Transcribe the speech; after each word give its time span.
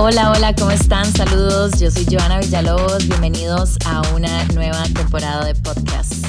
Hola, 0.00 0.30
hola, 0.30 0.54
¿cómo 0.54 0.70
están? 0.70 1.06
Saludos, 1.06 1.80
yo 1.80 1.90
soy 1.90 2.06
Joana 2.08 2.38
Villalobos, 2.38 3.08
bienvenidos 3.08 3.76
a 3.84 4.00
una 4.14 4.44
nueva 4.54 4.84
temporada 4.94 5.44
de 5.44 5.56
podcast. 5.56 6.24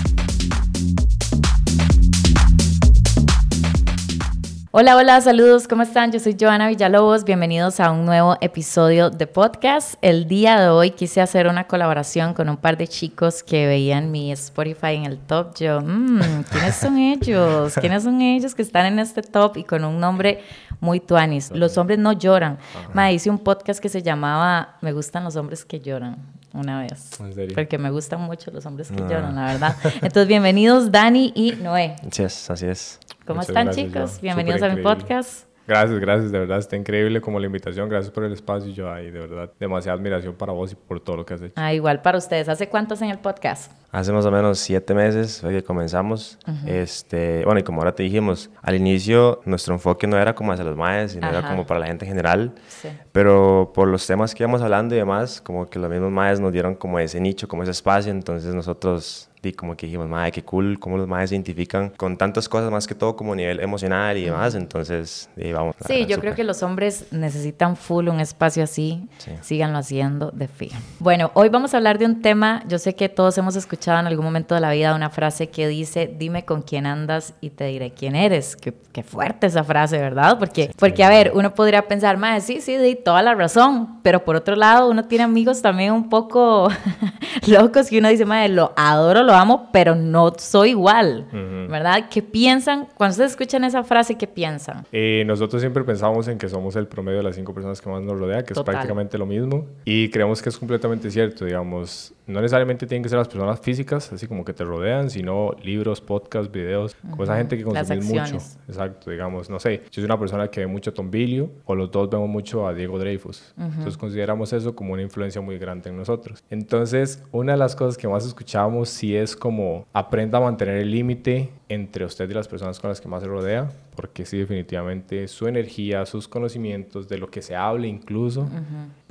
Hola, 4.71 4.97
hola, 4.97 5.21
saludos, 5.21 5.67
¿cómo 5.67 5.83
están? 5.83 6.11
Yo 6.11 6.19
soy 6.19 6.35
Joana 6.39 6.67
Villalobos, 6.67 7.23
bienvenidos 7.25 7.79
a 7.79 7.91
un 7.91 8.05
nuevo 8.05 8.37
episodio 8.41 9.11
de 9.11 9.27
podcast. 9.27 9.95
El 10.01 10.27
día 10.27 10.59
de 10.59 10.69
hoy 10.69 10.89
quise 10.89 11.21
hacer 11.21 11.47
una 11.47 11.65
colaboración 11.67 12.33
con 12.33 12.49
un 12.49 12.57
par 12.57 12.75
de 12.75 12.87
chicos 12.87 13.43
que 13.43 13.67
veían 13.67 14.09
mi 14.09 14.31
Spotify 14.31 14.95
en 14.95 15.05
el 15.05 15.19
top. 15.19 15.55
Yo, 15.59 15.81
mmm, 15.81 16.41
¿quiénes 16.51 16.75
son 16.75 16.97
ellos? 16.97 17.75
¿Quiénes 17.79 18.01
son 18.01 18.19
ellos 18.21 18.55
que 18.55 18.63
están 18.63 18.87
en 18.87 18.97
este 18.97 19.21
top 19.21 19.57
y 19.57 19.63
con 19.63 19.83
un 19.85 19.99
nombre 19.99 20.43
muy 20.79 20.99
tuanis? 20.99 21.51
Los 21.51 21.77
hombres 21.77 21.99
no 21.99 22.13
lloran. 22.13 22.57
Me 22.93 23.13
hice 23.13 23.29
un 23.29 23.39
podcast 23.39 23.81
que 23.81 23.89
se 23.89 24.01
llamaba 24.01 24.77
Me 24.81 24.91
gustan 24.93 25.23
los 25.23 25.35
hombres 25.35 25.65
que 25.65 25.79
lloran 25.79 26.17
una 26.53 26.81
vez. 26.81 27.19
¿En 27.19 27.33
serio? 27.33 27.55
Porque 27.55 27.77
me 27.77 27.91
gustan 27.91 28.21
mucho 28.21 28.51
los 28.51 28.65
hombres 28.65 28.91
que 28.91 29.03
ah. 29.03 29.07
lloran, 29.09 29.35
la 29.35 29.45
verdad. 29.45 29.75
Entonces, 29.95 30.27
bienvenidos 30.27 30.91
Dani 30.91 31.31
y 31.35 31.51
Noé. 31.53 31.95
Así 32.07 32.23
es, 32.23 32.49
así 32.49 32.65
es. 32.65 32.99
¿Cómo 33.25 33.41
están, 33.41 33.69
chicos? 33.71 34.19
Bienvenidos 34.21 34.61
a 34.63 34.69
mi 34.69 34.81
podcast. 34.81 35.49
Gracias, 35.69 35.99
gracias, 35.99 36.31
de 36.31 36.39
verdad 36.39 36.57
está 36.57 36.75
increíble 36.75 37.21
como 37.21 37.39
la 37.39 37.45
invitación, 37.45 37.87
gracias 37.89 38.11
por 38.11 38.23
el 38.23 38.33
espacio, 38.33 38.71
yo 38.71 38.91
ahí 38.91 39.11
de 39.11 39.19
verdad 39.19 39.51
demasiada 39.59 39.95
admiración 39.99 40.33
para 40.33 40.51
vos 40.51 40.71
y 40.71 40.75
por 40.75 40.99
todo 40.99 41.17
lo 41.17 41.25
que 41.27 41.35
has 41.35 41.43
hecho. 41.43 41.53
Ah, 41.57 41.71
igual 41.75 42.01
para 42.01 42.17
ustedes, 42.17 42.49
¿hace 42.49 42.69
cuántos 42.69 43.03
en 43.03 43.11
el 43.11 43.19
podcast? 43.19 43.71
Hace 43.91 44.11
más 44.11 44.25
o 44.25 44.31
menos 44.31 44.59
siete 44.59 44.93
meses 44.93 45.41
fue 45.41 45.51
que 45.51 45.63
comenzamos, 45.63 46.37
este, 46.67 47.43
bueno 47.43 47.59
y 47.59 47.63
como 47.63 47.81
ahora 47.81 47.95
te 47.95 48.03
dijimos, 48.03 48.51
al 48.61 48.75
inicio 48.75 49.41
nuestro 49.45 49.73
enfoque 49.73 50.05
no 50.05 50.17
era 50.17 50.35
como 50.35 50.51
hacia 50.51 50.63
los 50.63 50.77
maes, 50.77 51.13
sino 51.13 51.27
era 51.27 51.47
como 51.47 51.65
para 51.65 51.79
la 51.79 51.87
gente 51.87 52.05
en 52.05 52.09
general, 52.09 52.53
sí. 52.67 52.89
pero 53.11 53.71
por 53.73 53.87
los 53.87 54.05
temas 54.05 54.35
que 54.35 54.43
íbamos 54.43 54.61
hablando 54.61 54.93
y 54.93 54.99
demás, 54.99 55.41
como 55.41 55.67
que 55.67 55.79
los 55.79 55.89
mismos 55.89 56.11
maes 56.11 56.39
nos 56.39 56.51
dieron 56.51 56.75
como 56.75 56.99
ese 56.99 57.19
nicho, 57.19 57.47
como 57.47 57.63
ese 57.63 57.71
espacio, 57.71 58.11
entonces 58.11 58.53
nosotros 58.53 59.29
y 59.41 59.53
como 59.53 59.75
que 59.77 59.85
dijimos, 59.85 60.09
madre, 60.09 60.33
qué 60.33 60.43
cool, 60.43 60.79
cómo 60.79 60.97
los 60.97 61.07
madres 61.07 61.29
se 61.29 61.35
identifican 61.35 61.91
con 61.91 62.17
tantas 62.17 62.49
cosas, 62.49 62.69
más 62.71 62.87
que 62.87 62.95
todo 62.95 63.15
como 63.15 63.33
nivel 63.35 63.61
emocional 63.61 64.17
y 64.17 64.25
demás, 64.25 64.53
entonces 64.53 65.29
vamos. 65.53 65.75
Sí, 65.87 66.05
yo 66.05 66.19
creo 66.19 66.35
que 66.35 66.43
los 66.43 66.61
hombres 66.61 67.05
necesitan 67.11 67.77
full 67.77 68.09
un 68.09 68.19
espacio 68.19 68.63
así, 68.63 69.07
síganlo 69.41 69.77
haciendo 69.77 70.31
de 70.31 70.47
fijo. 70.47 70.75
Bueno, 70.99 71.31
hoy 71.35 71.47
vamos 71.47 71.73
a 71.73 71.77
hablar 71.77 71.99
de 71.99 72.05
un 72.05 72.21
tema, 72.21 72.63
yo 72.67 72.79
sé 72.79 72.95
que 72.95 73.07
todos 73.07 73.37
hemos 73.37 73.55
escuchado 73.55 73.78
en 73.87 74.07
algún 74.07 74.25
momento 74.25 74.55
de 74.55 74.61
la 74.61 74.71
vida 74.71 74.93
una 74.93 75.09
frase 75.09 75.49
que 75.49 75.67
dice, 75.67 76.13
dime 76.17 76.45
con 76.45 76.61
quién 76.61 76.85
andas 76.85 77.33
y 77.41 77.49
te 77.51 77.65
diré 77.65 77.91
quién 77.91 78.15
eres. 78.15 78.55
Qué, 78.55 78.73
qué 78.91 79.03
fuerte 79.03 79.47
esa 79.47 79.63
frase, 79.63 79.97
¿verdad? 79.97 80.37
Porque, 80.37 80.71
porque, 80.77 81.03
a 81.03 81.09
ver, 81.09 81.31
uno 81.33 81.53
podría 81.53 81.87
pensar, 81.87 82.17
madre, 82.17 82.41
sí, 82.41 82.61
sí, 82.61 82.77
di 82.77 82.95
toda 82.95 83.21
la 83.21 83.35
razón, 83.35 83.99
pero 84.03 84.23
por 84.25 84.35
otro 84.35 84.55
lado, 84.55 84.89
uno 84.89 85.05
tiene 85.05 85.23
amigos 85.23 85.61
también 85.61 85.93
un 85.93 86.09
poco 86.09 86.69
locos 87.47 87.89
que 87.89 87.99
uno 87.99 88.09
dice, 88.09 88.25
madre, 88.25 88.49
lo 88.49 88.73
adoro, 88.75 89.23
lo 89.23 89.33
amo, 89.33 89.69
pero 89.71 89.95
no 89.95 90.33
soy 90.37 90.71
igual, 90.71 91.27
¿verdad? 91.69 92.09
¿Qué 92.09 92.21
piensan? 92.21 92.87
Cuando 92.95 93.13
ustedes 93.13 93.31
escuchan 93.31 93.63
esa 93.63 93.83
frase, 93.83 94.15
¿qué 94.15 94.27
piensan? 94.27 94.85
Eh, 94.91 95.23
nosotros 95.25 95.61
siempre 95.61 95.83
pensamos 95.83 96.27
en 96.27 96.37
que 96.37 96.49
somos 96.49 96.75
el 96.75 96.87
promedio 96.87 97.19
de 97.19 97.23
las 97.23 97.35
cinco 97.35 97.53
personas 97.53 97.81
que 97.81 97.89
más 97.89 98.01
nos 98.01 98.19
rodea, 98.19 98.43
que 98.43 98.53
es 98.53 98.61
prácticamente 98.61 99.17
lo 99.17 99.25
mismo, 99.25 99.65
y 99.85 100.09
creemos 100.09 100.41
que 100.41 100.49
es 100.49 100.57
completamente 100.57 101.11
cierto, 101.11 101.45
digamos, 101.45 102.13
no 102.27 102.41
necesariamente 102.41 102.85
tienen 102.85 103.03
que 103.03 103.09
ser 103.09 103.17
las 103.17 103.27
personas 103.27 103.59
físicas, 103.69 104.11
así 104.11 104.27
como 104.27 104.43
que 104.43 104.53
te 104.53 104.63
rodean, 104.63 105.11
sino 105.11 105.51
libros, 105.61 106.01
podcasts, 106.01 106.51
videos, 106.51 106.95
con 107.11 107.21
esa 107.21 107.37
gente 107.37 107.55
que 107.55 107.63
consume 107.63 108.01
mucho. 108.01 108.37
Exacto, 108.67 109.11
digamos, 109.11 109.47
no 109.49 109.59
sé, 109.59 109.83
yo 109.91 109.95
soy 110.01 110.05
una 110.05 110.19
persona 110.19 110.47
que 110.47 110.61
ve 110.61 110.67
mucho 110.67 110.89
a 110.89 110.93
Tom 110.93 111.11
Bilio, 111.11 111.51
o 111.65 111.75
los 111.75 111.91
dos 111.91 112.09
vemos 112.09 112.27
mucho 112.27 112.67
a 112.67 112.73
Diego 112.73 112.97
Dreyfus, 112.97 113.53
entonces 113.57 113.95
consideramos 113.95 114.51
eso 114.53 114.75
como 114.75 114.93
una 114.93 115.03
influencia 115.03 115.39
muy 115.39 115.59
grande 115.59 115.91
en 115.91 115.97
nosotros. 115.97 116.43
Entonces, 116.49 117.23
una 117.31 117.51
de 117.51 117.59
las 117.59 117.75
cosas 117.75 117.95
que 117.95 118.07
más 118.07 118.25
escuchamos 118.25 118.89
sí 118.89 119.15
es 119.15 119.35
como 119.35 119.85
aprenda 119.93 120.39
a 120.39 120.41
mantener 120.41 120.77
el 120.77 120.89
límite 120.89 121.51
entre 121.67 122.05
usted 122.05 122.27
y 122.27 122.33
las 122.33 122.47
personas 122.47 122.79
con 122.79 122.89
las 122.89 122.99
que 122.99 123.07
más 123.07 123.21
se 123.21 123.29
rodea, 123.29 123.69
porque 123.95 124.25
sí, 124.25 124.39
definitivamente 124.39 125.27
su 125.27 125.47
energía, 125.47 126.05
sus 126.07 126.27
conocimientos, 126.27 127.07
de 127.07 127.19
lo 127.19 127.29
que 127.29 127.43
se 127.43 127.55
hable 127.55 127.87
incluso, 127.87 128.49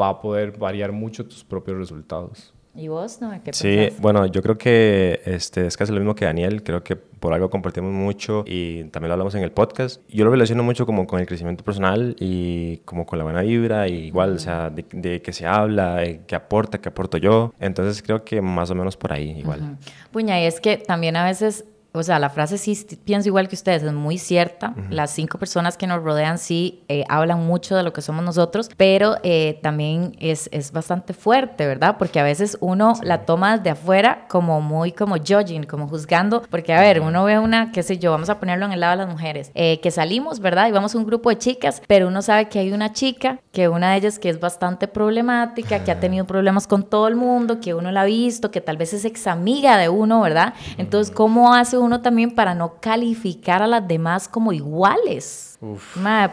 va 0.00 0.08
a 0.08 0.20
poder 0.20 0.58
variar 0.58 0.90
mucho 0.90 1.24
tus 1.26 1.44
propios 1.44 1.76
resultados. 1.76 2.52
¿Y 2.78 2.86
vos, 2.86 3.20
no? 3.20 3.32
¿Qué 3.42 3.52
sí, 3.52 3.88
bueno, 3.98 4.24
yo 4.26 4.40
creo 4.40 4.56
que 4.56 5.20
este, 5.24 5.66
es 5.66 5.76
casi 5.76 5.90
lo 5.90 5.98
mismo 5.98 6.14
que 6.14 6.26
Daniel. 6.26 6.62
Creo 6.62 6.84
que 6.84 6.94
por 6.94 7.34
algo 7.34 7.50
compartimos 7.50 7.92
mucho 7.92 8.44
y 8.46 8.84
también 8.84 9.08
lo 9.08 9.14
hablamos 9.14 9.34
en 9.34 9.42
el 9.42 9.50
podcast. 9.50 10.00
Yo 10.08 10.24
lo 10.24 10.30
relaciono 10.30 10.62
mucho 10.62 10.86
como 10.86 11.04
con 11.04 11.18
el 11.18 11.26
crecimiento 11.26 11.64
personal 11.64 12.14
y 12.20 12.76
como 12.84 13.04
con 13.04 13.18
la 13.18 13.24
buena 13.24 13.40
vibra, 13.42 13.88
y 13.88 14.06
igual, 14.06 14.34
o 14.34 14.38
sea, 14.38 14.70
de, 14.70 14.84
de 14.92 15.20
que 15.20 15.32
se 15.32 15.44
habla, 15.44 15.96
de 15.96 16.20
qué 16.24 16.36
aporta, 16.36 16.80
qué 16.80 16.88
aporto 16.88 17.18
yo. 17.18 17.52
Entonces 17.58 18.00
creo 18.00 18.22
que 18.22 18.40
más 18.40 18.70
o 18.70 18.76
menos 18.76 18.96
por 18.96 19.12
ahí, 19.12 19.30
igual. 19.36 19.76
Puña, 20.12 20.40
y 20.40 20.44
es 20.44 20.60
que 20.60 20.76
también 20.76 21.16
a 21.16 21.24
veces 21.24 21.64
o 21.92 22.02
sea, 22.02 22.18
la 22.18 22.28
frase 22.28 22.58
sí 22.58 22.78
pienso 23.04 23.28
igual 23.28 23.48
que 23.48 23.54
ustedes, 23.54 23.82
es 23.82 23.92
muy 23.92 24.18
cierta. 24.18 24.74
Las 24.90 25.10
cinco 25.10 25.38
personas 25.38 25.76
que 25.76 25.86
nos 25.86 26.02
rodean 26.02 26.38
sí 26.38 26.84
eh, 26.88 27.04
hablan 27.08 27.46
mucho 27.46 27.76
de 27.76 27.82
lo 27.82 27.92
que 27.92 28.02
somos 28.02 28.22
nosotros, 28.24 28.70
pero 28.76 29.16
eh, 29.22 29.58
también 29.62 30.14
es, 30.20 30.48
es, 30.52 30.70
bastante 30.70 31.14
fuerte, 31.14 31.66
¿verdad? 31.66 31.96
Porque 31.98 32.20
a 32.20 32.22
veces 32.22 32.58
uno 32.60 32.92
la 33.02 33.24
toma 33.24 33.56
desde 33.56 33.70
afuera 33.70 34.26
como 34.28 34.60
muy 34.60 34.92
como 34.92 35.16
judging, 35.16 35.64
como 35.64 35.88
juzgando, 35.88 36.42
porque 36.50 36.74
a 36.74 36.80
ver, 36.80 37.00
uno 37.00 37.24
ve 37.24 37.38
una, 37.38 37.72
qué 37.72 37.82
sé 37.82 37.98
yo, 37.98 38.10
vamos 38.10 38.28
a 38.28 38.38
ponerlo 38.38 38.66
en 38.66 38.72
el 38.72 38.80
lado 38.80 38.92
de 38.92 39.04
las 39.04 39.08
mujeres, 39.08 39.50
eh, 39.54 39.80
que 39.80 39.90
salimos, 39.90 40.40
¿verdad? 40.40 40.68
Y 40.68 40.72
vamos 40.72 40.94
a 40.94 40.98
un 40.98 41.06
grupo 41.06 41.30
de 41.30 41.38
chicas, 41.38 41.82
pero 41.86 42.08
uno 42.08 42.20
sabe 42.20 42.48
que 42.48 42.58
hay 42.58 42.72
una 42.72 42.92
chica, 42.92 43.40
que 43.50 43.68
una 43.68 43.92
de 43.92 43.96
ellas 43.96 44.18
que 44.18 44.28
es 44.28 44.38
bastante 44.38 44.88
problemática, 44.88 45.82
que 45.82 45.90
ha 45.90 46.00
tenido 46.00 46.26
problemas 46.26 46.66
con 46.66 46.82
todo 46.82 47.08
el 47.08 47.16
mundo, 47.16 47.60
que 47.60 47.72
uno 47.74 47.90
la 47.90 48.02
ha 48.02 48.04
visto, 48.04 48.50
que 48.50 48.60
tal 48.60 48.76
vez 48.76 48.92
es 48.92 49.06
ex 49.06 49.26
amiga 49.26 49.78
de 49.78 49.88
uno, 49.88 50.20
¿verdad? 50.20 50.54
Entonces, 50.76 51.14
¿cómo 51.14 51.54
hace 51.54 51.77
uno 51.78 52.02
también 52.02 52.34
para 52.34 52.54
no 52.54 52.80
calificar 52.80 53.62
a 53.62 53.66
las 53.66 53.86
demás 53.86 54.28
como 54.28 54.52
iguales. 54.52 55.57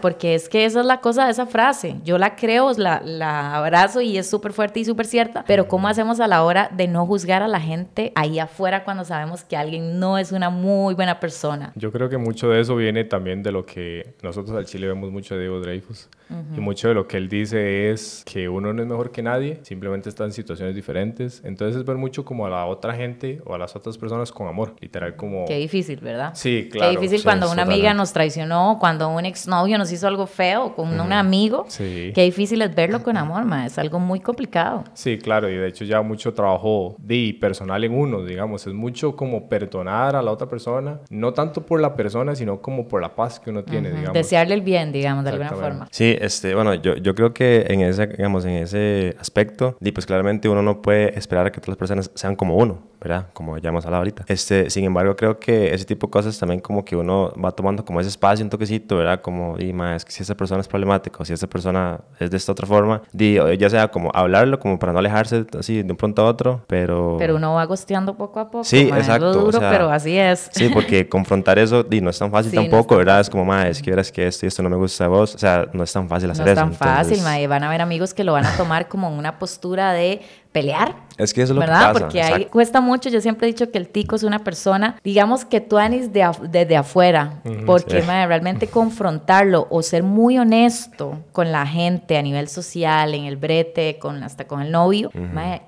Porque 0.02 0.36
es 0.36 0.50
que 0.50 0.66
esa 0.66 0.81
es 0.81 0.86
la 0.86 1.02
cosa 1.02 1.25
de 1.25 1.31
esa 1.31 1.46
frase. 1.46 1.97
Yo 2.03 2.18
la 2.18 2.36
creo, 2.36 2.72
la, 2.78 3.02
la 3.03 3.56
abrazo 3.56 4.02
y 4.02 4.18
es 4.18 4.30
súper 4.30 4.53
fuerte 4.53 4.80
y 4.80 4.86
súper 4.86 5.06
cierta, 5.06 5.44
pero 5.47 5.68
¿cómo 5.68 5.88
hacemos 5.88 6.19
a 6.19 6.28
la 6.28 6.44
hora 6.44 6.69
de 6.72 6.88
no 6.88 7.06
juzgar 7.06 7.44
a 7.44 7.47
la 7.47 7.59
gente 7.59 8.12
ahí 8.16 8.40
afuera 8.40 8.84
cuando 8.84 9.03
sabemos 9.06 9.44
que 9.44 9.58
alguien 9.58 10.00
no 10.00 10.18
es 10.18 10.31
una 10.31 10.50
muy 10.50 10.94
buena 10.94 11.19
persona? 11.19 11.74
Yo 11.75 11.91
creo 11.91 12.09
que 12.09 12.18
mucho 12.18 12.50
de 12.50 12.62
eso 12.62 12.75
viene 12.75 13.03
también 13.03 13.44
de 13.44 13.52
lo 13.52 13.66
que 13.66 14.16
nosotros 14.22 14.56
al 14.56 14.66
Chile 14.66 14.88
vemos 14.88 15.12
mucho 15.12 15.36
de 15.36 15.42
Diego 15.42 15.59
Dreyfus. 15.59 16.09
Y 16.57 16.59
mucho 16.59 16.88
de 16.88 16.96
lo 16.96 17.07
que 17.07 17.18
él 17.18 17.30
dice 17.30 17.92
es 17.92 18.24
que 18.25 18.50
uno 18.50 18.74
no 18.74 18.81
es 18.81 18.88
mejor 18.88 19.12
que 19.12 19.22
nadie, 19.22 19.59
simplemente 19.62 20.09
está 20.09 20.24
en 20.24 20.31
situaciones 20.31 20.74
diferentes. 20.74 21.42
Entonces 21.46 21.78
es 21.78 21.86
ver 21.86 21.97
mucho 21.97 22.25
como 22.25 22.47
a 22.47 22.50
la 22.50 22.66
otra 22.66 22.96
gente 22.96 23.42
o 23.46 23.53
a 23.53 23.59
las 23.59 23.75
otras 23.75 23.97
personas 23.97 24.31
con 24.31 24.47
amor, 24.47 24.75
literal 24.80 25.16
como... 25.16 25.46
Qué 25.46 25.57
difícil, 25.57 26.00
¿verdad? 26.00 26.31
Sí, 26.34 26.69
claro. 26.72 26.94
Qué 26.94 27.00
difícil 27.00 27.24
cuando 27.24 27.52
una 27.52 27.62
amiga 27.62 27.94
nos 27.94 28.12
traicionó, 28.12 28.78
cuando 28.80 29.09
un 29.18 29.26
exnovio 29.26 29.78
nos 29.78 29.92
hizo 29.92 30.08
algo 30.08 30.28
feo, 30.28 30.76
con 30.76 31.00
un 31.00 31.14
amigo. 31.14 31.66
Sí. 31.68 32.12
Qué 32.14 32.24
difícil 32.24 32.62
es 32.62 32.74
verlo 32.74 33.03
con 33.03 33.18
amor, 33.18 33.46
ma. 33.46 33.66
es 33.66 33.78
algo 33.78 34.00
muy 34.00 34.20
complicado. 34.20 34.84
Sí, 34.94 35.18
claro, 35.18 35.50
y 35.50 35.56
de 35.56 35.68
hecho 35.68 35.86
ya 35.86 36.02
mucho 36.02 36.34
trabajo 36.34 36.96
de 37.00 37.38
personal 37.40 37.84
en 37.84 37.94
uno, 37.94 38.24
digamos, 38.24 38.66
es 38.68 38.74
mucho 38.74 39.16
como 39.16 39.48
perdonar 39.50 40.16
a 40.16 40.22
la 40.22 40.31
otra 40.31 40.48
persona, 40.48 41.00
no 41.09 41.34
tanto 41.34 41.66
por 41.66 41.80
la 41.80 41.96
persona, 41.96 42.36
sino 42.36 42.62
como 42.62 42.88
por 42.88 43.02
la 43.02 43.16
paz 43.16 43.40
que 43.40 43.50
uno 43.50 43.64
tiene, 43.64 43.90
digamos. 43.90 44.14
Desearle 44.14 44.54
el 44.56 44.62
bien, 44.62 44.92
digamos, 44.92 45.24
de 45.24 45.31
alguna 45.31 45.52
forma. 45.52 45.88
Sí, 45.92 46.16
este, 46.20 46.56
bueno, 46.56 46.74
yo, 46.75 46.96
yo 46.96 47.16
creo 47.16 47.34
que 47.34 47.66
en 47.70 47.81
ese, 47.81 48.08
digamos, 48.08 48.46
en 48.46 48.54
ese 48.54 49.16
aspecto, 49.20 49.78
y 49.81 49.92
pues 49.92 50.06
claramente 50.06 50.50
uno 50.50 50.62
no 50.62 50.81
puede 50.81 51.18
esperar 51.18 51.48
a 51.48 51.52
que 51.52 51.59
todas 51.59 51.70
las 51.70 51.78
personas 51.78 52.12
sean 52.16 52.36
como 52.36 52.56
uno, 52.56 52.80
¿verdad? 53.08 53.28
Como 53.34 53.58
ya 53.60 53.70
hemos 53.70 53.86
hablado 53.86 54.02
ahorita. 54.02 54.26
Este, 54.28 54.70
sin 54.72 54.84
embargo, 54.84 55.16
creo 55.16 55.40
que 55.40 55.74
ese 55.74 55.86
tipo 55.86 56.08
de 56.08 56.12
cosas 56.12 56.38
también 56.40 56.60
como 56.60 56.84
que 56.84 56.96
uno 56.96 57.31
va 57.34 57.52
tomando 57.52 57.86
como 57.86 58.00
ese 58.00 58.10
espacio, 58.10 58.44
un 58.44 58.50
toquecito, 58.50 58.98
¿verdad? 58.98 59.22
Como, 59.22 59.60
y 59.60 59.74
más, 59.74 59.98
es 59.98 60.06
que 60.06 60.12
si 60.12 60.24
esa 60.24 60.36
persona 60.36 60.62
es 60.62 60.68
problemática 60.68 61.18
o 61.19 61.25
si 61.25 61.34
esa 61.34 61.48
persona 61.48 62.00
es 62.19 62.31
de 62.31 62.38
esta 62.38 62.52
otra 62.52 62.66
forma, 62.66 63.04
di, 63.13 63.38
ya 63.60 63.69
sea 63.69 63.90
como 63.90 64.10
hablarlo, 64.13 64.60
como 64.60 64.80
para 64.80 64.92
no 64.92 65.00
alejarse 65.00 65.46
así 65.57 65.84
de 65.84 65.92
un 65.92 65.98
pronto 65.98 66.24
a 66.24 66.25
otro, 66.25 66.63
pero... 66.66 67.18
Pero 67.19 67.36
uno 67.36 67.54
va 67.54 67.66
gosteando 67.66 68.18
poco 68.18 68.40
a 68.40 68.50
poco. 68.50 68.63
Sí, 68.63 68.90
exacto. 68.92 69.30
Es 69.30 69.38
duro, 69.38 69.60
pero 69.60 69.92
así 69.92 70.18
es. 70.18 70.50
Sí, 70.51 70.69
porque 70.69 71.08
confrontar 71.10 71.60
eso, 71.60 71.84
di, 71.84 72.01
no 72.01 72.10
es 72.10 72.18
tan 72.18 72.31
fácil 72.31 72.51
tampoco, 72.54 72.98
¿verdad? 72.98 73.19
Es 73.19 73.30
como, 73.30 73.46
más, 73.46 73.68
es 73.68 73.81
que 73.84 73.92
verás 73.92 74.12
que 74.12 74.25
esto 74.25 74.46
y 74.46 74.48
esto 74.48 74.63
no 74.63 74.69
me 74.69 74.78
gusta 74.78 75.06
a 75.06 75.10
vos, 75.10 75.36
o 75.36 75.38
sea, 75.38 75.68
no 75.74 75.84
es 75.84 75.94
tan 75.94 76.10
fácil 76.10 76.31
hacer 76.31 76.44
no 76.44 76.51
es 76.51 76.56
tan 76.56 76.74
fácil, 76.74 77.22
mae. 77.22 77.46
Van 77.46 77.63
a 77.63 77.68
haber 77.68 77.81
amigos 77.81 78.16
que 78.16 78.24
lo 78.24 78.34
van 78.34 78.46
a 78.46 78.58
tomar 78.58 78.88
como 78.88 79.16
una 79.16 79.38
postura 79.38 79.94
de 79.94 80.22
pelear. 80.56 80.96
Es 81.18 81.34
que 81.34 81.42
eso 81.42 81.52
es 81.52 81.56
lo 81.56 81.62
¿verdad? 81.62 81.80
que 81.80 81.94
pasa. 81.94 82.00
Porque 82.00 82.22
ahí 82.22 82.46
cuesta 82.46 82.81
mucho. 82.81 83.10
Yo 83.10 83.19
siempre 83.22 83.48
he 83.48 83.52
dicho 83.52 83.72
que 83.72 83.78
el 83.78 83.90
tico 83.90 84.16
es 84.16 84.24
una 84.24 84.40
persona, 84.40 84.98
digamos 85.04 85.44
que 85.46 85.62
tú 85.62 85.78
anís 85.78 86.12
de 86.12 86.30
desde 86.50 86.78
afuera, 86.78 87.42
porque 87.66 88.02
realmente 88.02 88.68
confrontarlo 88.68 89.68
o 89.69 89.81
ser 89.81 90.04
muy 90.04 90.38
honesto 90.38 91.19
con 91.31 91.52
la 91.52 91.66
gente 91.68 92.18
a 92.18 92.22
nivel 92.22 92.48
social, 92.48 93.13
en 93.13 93.25
el 93.25 93.38
brete, 93.38 93.98
con, 94.00 94.24
hasta 94.24 94.46
con 94.46 94.62
el 94.62 94.72
novio, 94.72 95.12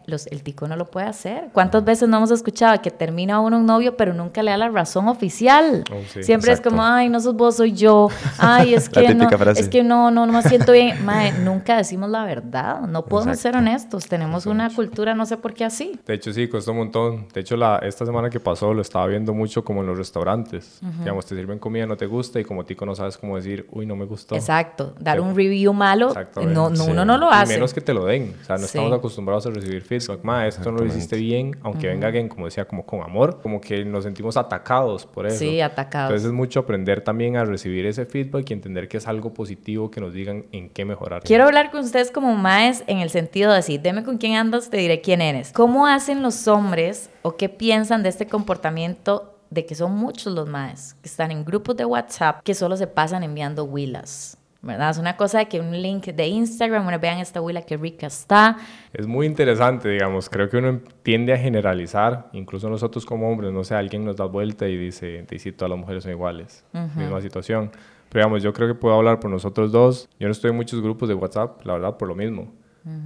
los, 0.05 0.27
el 0.27 0.43
tico 0.43 0.67
no 0.67 0.75
lo 0.75 0.85
puede 0.85 1.07
hacer. 1.07 1.49
¿Cuántas 1.51 1.83
veces 1.83 2.07
no 2.07 2.17
hemos 2.17 2.31
escuchado 2.31 2.81
que 2.81 2.91
termina 2.91 3.39
uno 3.39 3.57
un 3.57 3.65
novio, 3.65 3.97
pero 3.97 4.13
nunca 4.13 4.41
le 4.43 4.51
da 4.51 4.57
la 4.57 4.69
razón 4.69 5.07
oficial? 5.07 5.83
Oh, 5.91 6.21
siempre 6.21 6.53
es 6.53 6.61
como, 6.61 6.83
ay, 6.83 7.09
no 7.09 7.19
sos 7.19 7.35
vos, 7.35 7.57
soy 7.57 7.73
yo. 7.73 8.09
Ay, 8.37 8.73
es 8.73 8.89
que, 8.89 9.13
no, 9.13 9.29
es 9.55 9.67
que 9.69 9.83
no, 9.83 10.11
no, 10.11 10.25
no 10.25 10.33
me 10.33 10.43
siento 10.43 10.71
bien. 10.71 10.97
nunca 11.43 11.77
decimos 11.77 12.09
la 12.09 12.23
verdad. 12.23 12.81
No 12.81 13.05
podemos 13.05 13.39
ser 13.39 13.55
honestos. 13.55 14.07
Tenemos 14.07 14.45
una 14.45 14.69
cultura, 14.77 15.15
no 15.15 15.25
sé 15.25 15.37
por 15.37 15.55
qué 15.55 15.65
así. 15.65 15.99
De 16.05 16.13
hecho, 16.13 16.31
sí, 16.31 16.47
costó 16.47 16.71
un 16.71 16.77
montón. 16.77 17.27
De 17.33 17.41
hecho, 17.41 17.57
la, 17.57 17.79
esta 17.79 18.05
semana 18.05 18.29
que 18.29 18.39
pasó 18.39 18.75
lo 18.75 18.83
estaba 18.83 19.07
viendo 19.07 19.33
mucho 19.33 19.63
como 19.63 19.81
en 19.81 19.87
los 19.87 19.97
restaurantes. 19.97 20.79
Digamos, 20.99 21.25
te 21.25 21.35
sirven 21.35 21.57
comida, 21.57 21.87
no 21.87 21.97
te 21.97 22.05
gusta 22.05 22.39
y 22.39 22.43
como 22.43 22.63
tico 22.63 22.85
no 22.85 22.93
sabes 22.93 23.17
cómo 23.17 23.37
decir, 23.37 23.65
uy, 23.71 23.87
no 23.87 23.95
me 23.95 24.05
gustó. 24.05 24.35
Exacto. 24.35 24.93
Dar 24.99 25.19
un 25.19 25.35
review 25.35 25.73
malo, 25.73 26.13
no, 26.35 26.69
no 26.69 26.85
uno 26.85 27.03
no 27.05 27.17
lo 27.17 27.31
hace. 27.31 27.53
Y 27.53 27.55
menos 27.55 27.73
que 27.73 27.81
te 27.81 27.91
lo 27.91 28.05
den. 28.05 28.35
O 28.39 28.45
sea, 28.45 28.57
no 28.57 28.65
estamos 28.65 28.93
acostumbrados 28.93 29.47
a 29.47 29.49
recibir 29.49 29.81
feedback. 29.81 30.23
Ma, 30.23 30.45
esto 30.45 30.71
no 30.71 30.77
lo 30.77 30.85
hiciste 30.85 31.17
bien, 31.17 31.57
aunque 31.63 31.87
venga 31.87 32.07
alguien, 32.07 32.29
como 32.29 32.45
decía, 32.45 32.65
como 32.65 32.85
con 32.85 33.01
amor, 33.01 33.41
como 33.41 33.59
que 33.59 33.83
nos 33.83 34.03
sentimos 34.03 34.37
atacados 34.37 35.07
por 35.07 35.25
eso. 35.25 35.39
Sí, 35.39 35.59
atacados. 35.59 36.11
Entonces 36.11 36.27
es 36.27 36.33
mucho 36.33 36.59
aprender 36.59 37.01
también 37.01 37.35
a 37.35 37.45
recibir 37.45 37.87
ese 37.87 38.05
feedback 38.05 38.49
y 38.51 38.53
entender 38.53 38.87
que 38.87 38.97
es 38.97 39.07
algo 39.07 39.33
positivo 39.33 39.89
que 39.89 39.99
nos 39.99 40.13
digan 40.13 40.45
en 40.51 40.69
qué 40.69 40.85
mejorar. 40.85 41.23
Quiero 41.23 41.45
hablar 41.45 41.71
con 41.71 41.81
ustedes 41.81 42.11
como 42.11 42.35
maes 42.35 42.83
en 42.85 42.99
el 42.99 43.09
sentido 43.09 43.49
de 43.49 43.57
decir, 43.57 43.81
deme 43.81 44.03
con 44.03 44.17
quién 44.17 44.35
andas, 44.35 44.66
te 44.69 44.77
diré 44.77 45.01
quién 45.01 45.21
eres. 45.21 45.51
¿Cómo 45.53 45.87
hacen 45.87 46.21
los 46.21 46.47
hombres 46.47 47.09
o 47.21 47.35
qué 47.35 47.49
piensan 47.49 48.03
de 48.03 48.09
este 48.09 48.27
comportamiento 48.27 49.33
de 49.49 49.65
que 49.65 49.75
son 49.75 49.95
muchos 49.95 50.33
los 50.33 50.47
maes 50.47 50.95
que 51.01 51.07
están 51.07 51.31
en 51.31 51.45
grupos 51.45 51.77
de 51.77 51.85
WhatsApp 51.85 52.41
que 52.43 52.53
solo 52.53 52.77
se 52.77 52.87
pasan 52.87 53.23
enviando 53.23 53.63
huilas? 53.63 54.37
¿verdad? 54.61 54.89
Es 54.89 54.97
una 54.97 55.15
cosa 55.15 55.39
de 55.39 55.47
que 55.47 55.59
un 55.59 55.71
link 55.71 56.05
de 56.07 56.27
Instagram, 56.27 56.83
bueno, 56.83 56.99
vean 56.99 57.19
esta 57.19 57.41
huila 57.41 57.61
que 57.61 57.77
rica 57.77 58.07
está. 58.07 58.57
Es 58.91 59.07
muy 59.07 59.25
interesante, 59.25 59.87
digamos, 59.89 60.29
creo 60.29 60.49
que 60.49 60.57
uno 60.57 60.81
tiende 61.03 61.33
a 61.33 61.37
generalizar, 61.37 62.27
incluso 62.33 62.69
nosotros 62.69 63.05
como 63.05 63.29
hombres, 63.31 63.53
no 63.53 63.63
sé, 63.63 63.75
alguien 63.75 64.03
nos 64.03 64.17
da 64.17 64.25
vuelta 64.25 64.67
y 64.67 64.75
dice, 64.75 65.23
te 65.23 65.35
dice, 65.35 65.51
todas 65.53 65.69
las 65.69 65.79
mujeres 65.79 66.03
son 66.03 66.11
iguales, 66.11 66.65
misma 66.95 67.21
situación. 67.21 67.71
Pero 68.09 68.23
digamos, 68.23 68.43
yo 68.43 68.53
creo 68.53 68.67
que 68.67 68.75
puedo 68.75 68.95
hablar 68.95 69.19
por 69.19 69.29
nosotros 69.29 69.71
dos. 69.71 70.09
Yo 70.19 70.27
no 70.27 70.31
estoy 70.31 70.51
en 70.51 70.55
muchos 70.55 70.81
grupos 70.81 71.09
de 71.09 71.15
WhatsApp, 71.15 71.65
la 71.65 71.73
verdad, 71.73 71.97
por 71.97 72.07
lo 72.07 72.15
mismo. 72.15 72.53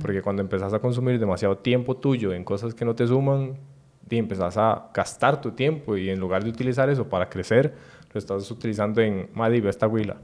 Porque 0.01 0.21
cuando 0.21 0.41
empezás 0.41 0.73
a 0.73 0.79
consumir 0.79 1.19
demasiado 1.19 1.57
tiempo 1.57 1.97
tuyo 1.97 2.33
en 2.33 2.43
cosas 2.43 2.73
que 2.73 2.85
no 2.85 2.95
te 2.95 3.07
suman, 3.07 3.57
y 4.09 4.17
empezás 4.17 4.57
a 4.57 4.89
gastar 4.93 5.39
tu 5.39 5.51
tiempo 5.51 5.95
y 5.95 6.09
en 6.09 6.19
lugar 6.19 6.43
de 6.43 6.49
utilizar 6.49 6.89
eso 6.89 7.07
para 7.07 7.29
crecer, 7.29 7.73
lo 8.11 8.19
estás 8.19 8.49
utilizando 8.51 9.01
en, 9.01 9.29
madre, 9.33 9.61
ve 9.61 9.69
esta 9.69 9.87
huila, 9.87 10.17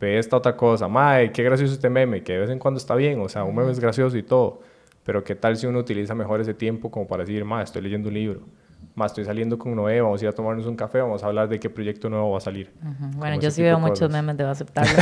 ve 0.00 0.18
esta 0.18 0.36
otra 0.36 0.56
cosa, 0.56 0.88
madre, 0.88 1.32
qué 1.32 1.42
gracioso 1.42 1.74
este 1.74 1.90
meme, 1.90 2.22
que 2.22 2.32
de 2.32 2.38
vez 2.40 2.50
en 2.50 2.58
cuando 2.58 2.78
está 2.78 2.94
bien, 2.94 3.20
o 3.20 3.28
sea, 3.28 3.44
un 3.44 3.54
meme 3.54 3.70
es 3.70 3.80
gracioso 3.80 4.16
y 4.16 4.22
todo, 4.22 4.60
pero 5.04 5.22
qué 5.22 5.34
tal 5.34 5.56
si 5.56 5.66
uno 5.66 5.80
utiliza 5.80 6.14
mejor 6.14 6.40
ese 6.40 6.54
tiempo 6.54 6.90
como 6.90 7.06
para 7.06 7.24
decir, 7.24 7.44
madre, 7.44 7.64
estoy 7.64 7.82
leyendo 7.82 8.08
un 8.08 8.14
libro, 8.14 8.40
más 8.96 9.12
estoy 9.12 9.26
saliendo 9.26 9.58
con 9.58 9.76
Noé, 9.76 10.00
vamos 10.00 10.22
a 10.22 10.24
ir 10.24 10.28
a 10.30 10.32
tomarnos 10.32 10.64
un 10.64 10.74
café, 10.74 11.02
vamos 11.02 11.22
a 11.22 11.26
hablar 11.26 11.50
de 11.50 11.60
qué 11.60 11.68
proyecto 11.68 12.08
nuevo 12.08 12.30
va 12.30 12.38
a 12.38 12.40
salir. 12.40 12.72
Bueno, 13.16 13.38
yo 13.38 13.50
sí 13.50 13.60
veo 13.60 13.78
muchos 13.78 14.10
memes, 14.10 14.38
debo 14.38 14.48
aceptarlo. 14.48 14.94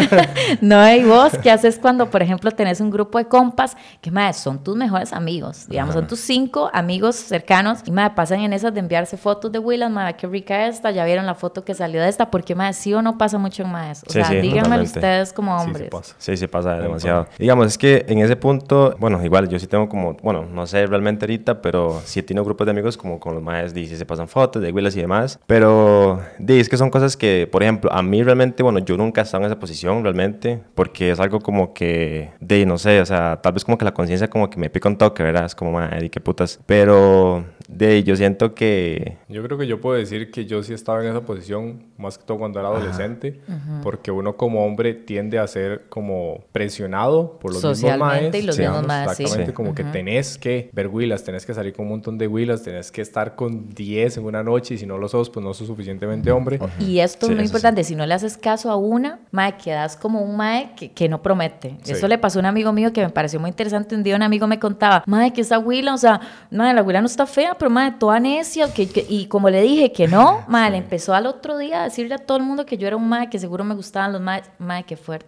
Noé, 0.60 0.98
¿y 0.98 1.04
vos 1.04 1.32
qué 1.42 1.50
haces 1.50 1.76
cuando, 1.76 2.08
por 2.08 2.22
ejemplo, 2.22 2.52
tenés 2.52 2.80
un 2.80 2.90
grupo 2.90 3.18
de 3.18 3.24
compas 3.24 3.76
que, 4.00 4.12
más 4.12 4.36
son 4.36 4.62
tus 4.62 4.76
mejores 4.76 5.12
amigos? 5.12 5.66
Digamos, 5.68 5.94
son 5.94 6.06
tus 6.06 6.20
cinco 6.20 6.70
amigos 6.72 7.16
cercanos 7.16 7.80
y, 7.84 7.90
me 7.90 8.08
pasan 8.10 8.40
en 8.40 8.52
esas 8.52 8.72
de 8.72 8.78
enviarse 8.78 9.16
fotos 9.16 9.50
de 9.50 9.58
Willas, 9.58 9.90
madre, 9.90 10.14
qué 10.14 10.28
rica 10.28 10.68
esta, 10.68 10.92
ya 10.92 11.04
vieron 11.04 11.26
la 11.26 11.34
foto 11.34 11.64
que 11.64 11.74
salió 11.74 12.00
de 12.00 12.08
esta, 12.08 12.30
porque, 12.30 12.54
más 12.54 12.76
sí 12.76 12.94
o 12.94 13.02
no 13.02 13.18
pasa 13.18 13.38
mucho 13.38 13.64
en 13.64 13.72
más. 13.72 14.04
O 14.06 14.10
sea, 14.10 14.30
díganme 14.30 14.80
ustedes 14.82 15.32
como 15.32 15.56
hombres. 15.56 15.90
Sí, 16.18 16.36
sí, 16.36 16.46
pasa 16.46 16.76
demasiado. 16.76 17.26
Digamos, 17.40 17.66
es 17.66 17.78
que 17.78 18.04
en 18.06 18.20
ese 18.20 18.36
punto, 18.36 18.94
bueno, 19.00 19.20
igual 19.24 19.48
yo 19.48 19.58
sí 19.58 19.66
tengo 19.66 19.88
como, 19.88 20.14
bueno, 20.22 20.44
no 20.44 20.64
sé 20.68 20.86
realmente 20.86 21.24
ahorita, 21.24 21.60
pero 21.60 22.00
sí 22.04 22.22
tengo 22.22 22.44
grupos 22.44 22.66
de 22.66 22.70
amigos 22.70 22.96
como 22.96 23.18
con 23.18 23.31
los 23.34 23.42
más, 23.42 23.74
dice, 23.74 23.96
se 23.96 24.06
pasan 24.06 24.28
fotos 24.28 24.62
de 24.62 24.72
huilas 24.72 24.96
y 24.96 25.00
demás. 25.00 25.38
Pero, 25.46 26.20
dice, 26.38 26.60
es 26.60 26.68
que 26.68 26.76
son 26.76 26.90
cosas 26.90 27.16
que, 27.16 27.48
por 27.50 27.62
ejemplo, 27.62 27.92
a 27.92 28.02
mí 28.02 28.22
realmente, 28.22 28.62
bueno, 28.62 28.78
yo 28.80 28.96
nunca 28.96 29.20
he 29.20 29.24
estado 29.24 29.44
en 29.44 29.50
esa 29.50 29.58
posición 29.58 30.02
realmente, 30.02 30.60
porque 30.74 31.10
es 31.10 31.20
algo 31.20 31.40
como 31.40 31.74
que, 31.74 32.30
de, 32.40 32.66
no 32.66 32.78
sé, 32.78 33.00
o 33.00 33.06
sea, 33.06 33.40
tal 33.42 33.52
vez 33.52 33.64
como 33.64 33.78
que 33.78 33.84
la 33.84 33.94
conciencia 33.94 34.28
como 34.28 34.50
que 34.50 34.58
me 34.58 34.70
pica 34.70 34.88
un 34.88 34.96
toque, 34.98 35.22
¿verdad? 35.22 35.44
Es 35.44 35.54
como, 35.54 35.72
madre, 35.72 36.10
qué 36.10 36.20
putas. 36.20 36.60
Pero, 36.66 37.44
de, 37.68 38.02
yo 38.04 38.16
siento 38.16 38.54
que... 38.54 39.18
Yo 39.28 39.42
creo 39.42 39.58
que 39.58 39.66
yo 39.66 39.80
puedo 39.80 39.96
decir 39.96 40.30
que 40.30 40.46
yo 40.46 40.62
sí 40.62 40.74
estaba 40.74 41.02
en 41.02 41.10
esa 41.10 41.22
posición, 41.22 41.84
más 41.98 42.18
que 42.18 42.24
todo 42.24 42.38
cuando 42.38 42.60
era 42.60 42.68
adolescente, 42.68 43.40
porque 43.82 44.10
uno 44.10 44.36
como 44.36 44.64
hombre 44.64 44.94
tiende 44.94 45.38
a 45.38 45.46
ser 45.46 45.84
como 45.88 46.44
presionado 46.52 47.38
por 47.38 47.52
los 47.52 47.64
mismos 47.64 47.98
maes. 47.98 48.34
y 48.34 48.42
los 48.42 48.58
mismos 48.58 48.86
maes, 48.86 49.20
Exactamente, 49.20 49.54
como 49.54 49.74
que 49.74 49.84
tenés 49.84 50.38
que 50.38 50.70
ver 50.72 50.88
huilas, 50.88 51.24
tenés 51.24 51.46
que 51.46 51.54
salir 51.54 51.72
con 51.72 51.86
un 51.86 51.92
montón 51.92 52.18
de 52.18 52.26
huilas, 52.26 52.62
tenés 52.62 52.90
que 52.90 53.00
estar 53.00 53.34
con 53.34 53.70
10 53.70 54.18
en 54.18 54.24
una 54.24 54.42
noche 54.42 54.74
y 54.74 54.78
si 54.78 54.86
no 54.86 54.98
lo 54.98 55.08
sos, 55.08 55.30
pues 55.30 55.44
no 55.44 55.54
sos 55.54 55.66
suficientemente 55.66 56.30
hombre. 56.30 56.58
Y 56.78 56.98
esto 56.98 57.26
es 57.26 57.34
muy 57.34 57.44
importante, 57.44 57.84
si 57.84 57.94
no 57.94 58.06
le 58.06 58.14
haces 58.14 58.36
caso 58.36 58.70
a 58.70 58.76
una, 58.76 59.20
mae, 59.30 59.56
quedas 59.56 59.96
como 59.96 60.22
un 60.22 60.36
mae 60.36 60.72
que, 60.76 60.90
que 60.90 61.08
no 61.08 61.22
promete. 61.22 61.76
Eso 61.86 62.08
le 62.08 62.18
pasó 62.18 62.38
a 62.38 62.40
un 62.40 62.46
amigo 62.46 62.72
mío 62.72 62.92
que 62.92 63.02
me 63.02 63.10
pareció 63.10 63.40
muy 63.40 63.50
interesante. 63.50 63.94
Un 63.94 64.02
día 64.02 64.16
un 64.16 64.22
amigo 64.22 64.46
me 64.46 64.58
contaba, 64.58 65.02
mae, 65.06 65.32
que 65.32 65.40
esa 65.40 65.58
huila, 65.58 65.94
o 65.94 65.98
sea, 65.98 66.20
mae, 66.50 66.74
la 66.74 66.82
huila 66.82 67.00
no 67.00 67.06
está 67.06 67.26
fea, 67.26 67.51
pero 67.58 67.70
mae, 67.70 67.92
toda 67.92 68.18
necia. 68.20 68.72
Que, 68.72 68.88
y 69.08 69.26
como 69.26 69.50
le 69.50 69.62
dije 69.62 69.92
que 69.92 70.08
no, 70.08 70.44
mae, 70.48 70.70
le 70.70 70.78
empezó 70.78 71.14
al 71.14 71.26
otro 71.26 71.58
día 71.58 71.82
a 71.82 71.84
decirle 71.84 72.14
a 72.14 72.18
todo 72.18 72.38
el 72.38 72.44
mundo 72.44 72.66
que 72.66 72.78
yo 72.78 72.86
era 72.86 72.96
un 72.96 73.08
mae, 73.08 73.30
que 73.30 73.38
seguro 73.38 73.64
me 73.64 73.74
gustaban 73.74 74.12
los 74.12 74.20
mae, 74.20 74.42
mae, 74.58 74.84
qué 74.84 74.96
fuerte. 74.96 75.26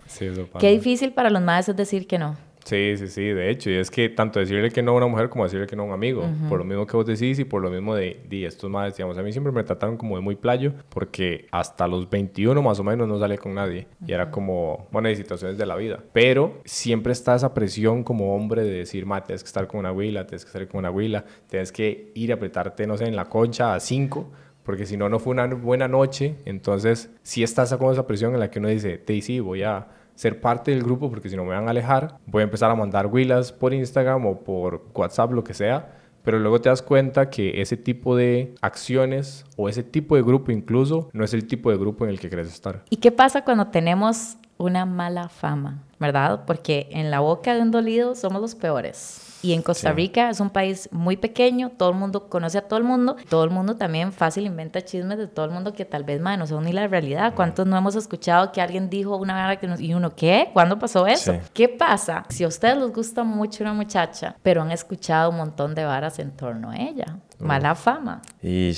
Qué 0.60 0.70
difícil 0.70 1.12
para 1.12 1.30
los 1.30 1.42
maes 1.42 1.68
es 1.68 1.76
decir 1.76 2.06
que 2.06 2.18
no. 2.18 2.36
Sí, 2.64 2.96
sí, 2.96 3.08
sí, 3.08 3.22
de 3.22 3.50
hecho, 3.50 3.68
y 3.70 3.74
es 3.74 3.90
que 3.90 4.08
tanto 4.08 4.40
decirle 4.40 4.70
que 4.70 4.82
no 4.82 4.92
a 4.92 4.94
una 4.94 5.06
mujer 5.06 5.28
como 5.28 5.44
decirle 5.44 5.66
que 5.66 5.76
no 5.76 5.82
a 5.82 5.86
un 5.86 5.92
amigo, 5.92 6.26
por 6.48 6.58
lo 6.58 6.64
mismo 6.64 6.86
que 6.86 6.96
vos 6.96 7.04
decís 7.04 7.38
y 7.38 7.44
por 7.44 7.60
lo 7.60 7.70
mismo 7.70 7.94
de, 7.94 8.22
de 8.26 8.46
estos 8.46 8.70
más, 8.70 8.96
digamos, 8.96 9.18
a 9.18 9.22
mí 9.22 9.32
siempre 9.32 9.52
me 9.52 9.62
trataron 9.64 9.98
como 9.98 10.16
de 10.16 10.22
muy 10.22 10.34
playo, 10.34 10.72
porque 10.88 11.46
hasta 11.50 11.86
los 11.86 12.08
21 12.08 12.62
más 12.62 12.80
o 12.80 12.84
menos 12.84 13.06
no 13.06 13.18
salía 13.18 13.36
con 13.36 13.54
nadie, 13.54 13.86
y 14.06 14.12
era 14.12 14.30
como, 14.30 14.88
bueno, 14.90 15.08
hay 15.08 15.16
situaciones 15.16 15.58
de 15.58 15.66
la 15.66 15.76
vida, 15.76 16.00
pero 16.14 16.62
siempre 16.64 17.12
está 17.12 17.34
esa 17.34 17.52
presión 17.52 18.02
como 18.02 18.34
hombre 18.34 18.64
de 18.64 18.70
decir, 18.70 19.04
ma, 19.04 19.22
tienes 19.22 19.42
que 19.42 19.48
estar 19.48 19.66
con 19.66 19.80
una 19.80 19.92
huila, 19.92 20.26
tienes 20.26 20.44
que 20.44 20.48
estar 20.48 20.66
con 20.66 20.78
una 20.78 20.90
huila, 20.90 21.24
tienes 21.48 21.70
que 21.70 22.12
ir 22.14 22.32
a 22.32 22.36
apretarte, 22.36 22.86
no 22.86 22.96
sé, 22.96 23.04
en 23.04 23.16
la 23.16 23.26
concha 23.26 23.74
a 23.74 23.80
5, 23.80 24.32
porque 24.62 24.86
si 24.86 24.96
no, 24.96 25.10
no 25.10 25.18
fue 25.18 25.32
una 25.32 25.46
buena 25.46 25.86
noche, 25.86 26.36
entonces 26.46 27.10
sí 27.22 27.42
estás 27.42 27.74
con 27.76 27.92
esa 27.92 28.06
presión 28.06 28.32
en 28.32 28.40
la 28.40 28.50
que 28.50 28.58
uno 28.58 28.68
dice, 28.68 28.96
te 28.96 29.20
sí, 29.20 29.38
voy 29.38 29.62
a 29.62 29.86
ser 30.14 30.40
parte 30.40 30.70
del 30.70 30.82
grupo 30.82 31.10
porque 31.10 31.28
si 31.28 31.36
no 31.36 31.44
me 31.44 31.54
van 31.54 31.66
a 31.66 31.70
alejar, 31.70 32.18
voy 32.26 32.42
a 32.42 32.44
empezar 32.44 32.70
a 32.70 32.74
mandar 32.74 33.06
huilas 33.06 33.52
por 33.52 33.74
Instagram 33.74 34.26
o 34.26 34.40
por 34.40 34.86
WhatsApp, 34.94 35.32
lo 35.32 35.44
que 35.44 35.54
sea, 35.54 35.92
pero 36.22 36.38
luego 36.38 36.60
te 36.60 36.70
das 36.70 36.82
cuenta 36.82 37.28
que 37.28 37.60
ese 37.60 37.76
tipo 37.76 38.16
de 38.16 38.54
acciones 38.62 39.44
o 39.56 39.68
ese 39.68 39.82
tipo 39.82 40.16
de 40.16 40.22
grupo 40.22 40.50
incluso 40.50 41.10
no 41.12 41.24
es 41.24 41.34
el 41.34 41.46
tipo 41.46 41.70
de 41.70 41.76
grupo 41.76 42.04
en 42.04 42.10
el 42.10 42.18
que 42.18 42.28
quieres 42.28 42.48
estar. 42.48 42.82
¿Y 42.90 42.96
qué 42.96 43.12
pasa 43.12 43.44
cuando 43.44 43.66
tenemos 43.66 44.36
una 44.56 44.86
mala 44.86 45.28
fama, 45.28 45.82
verdad? 45.98 46.44
Porque 46.46 46.88
en 46.90 47.10
la 47.10 47.20
boca 47.20 47.54
de 47.54 47.60
un 47.60 47.70
dolido 47.70 48.14
somos 48.14 48.40
los 48.40 48.54
peores. 48.54 49.33
Y 49.44 49.52
en 49.52 49.60
Costa 49.60 49.92
Rica 49.92 50.30
es 50.30 50.40
un 50.40 50.48
país 50.48 50.88
muy 50.90 51.18
pequeño, 51.18 51.70
todo 51.76 51.90
el 51.90 51.96
mundo 51.96 52.30
conoce 52.30 52.56
a 52.56 52.62
todo 52.62 52.78
el 52.78 52.84
mundo, 52.84 53.16
todo 53.28 53.44
el 53.44 53.50
mundo 53.50 53.76
también 53.76 54.10
fácil 54.10 54.46
inventa 54.46 54.80
chismes 54.80 55.18
de 55.18 55.26
todo 55.26 55.44
el 55.44 55.50
mundo 55.50 55.74
que 55.74 55.84
tal 55.84 56.02
vez 56.02 56.18
más 56.18 56.38
no 56.38 56.46
son 56.46 56.64
ni 56.64 56.72
la 56.72 56.88
realidad. 56.88 57.34
¿Cuántos 57.34 57.66
no 57.66 57.76
hemos 57.76 57.94
escuchado 57.94 58.52
que 58.52 58.62
alguien 58.62 58.88
dijo 58.88 59.18
una 59.18 59.46
vez 59.46 59.58
que 59.58 59.66
nos... 59.66 59.82
y 59.82 59.92
uno, 59.92 60.16
¿qué? 60.16 60.48
¿Cuándo 60.54 60.78
pasó 60.78 61.06
eso? 61.06 61.38
¿Qué 61.52 61.68
pasa 61.68 62.24
si 62.30 62.44
a 62.44 62.48
ustedes 62.48 62.78
les 62.78 62.90
gusta 62.90 63.22
mucho 63.22 63.62
una 63.64 63.74
muchacha, 63.74 64.34
pero 64.42 64.62
han 64.62 64.70
escuchado 64.70 65.28
un 65.28 65.36
montón 65.36 65.74
de 65.74 65.84
varas 65.84 66.18
en 66.18 66.30
torno 66.30 66.70
a 66.70 66.76
ella? 66.78 67.18
Mala 67.38 67.74
fama. 67.74 68.22
Y 68.42 68.72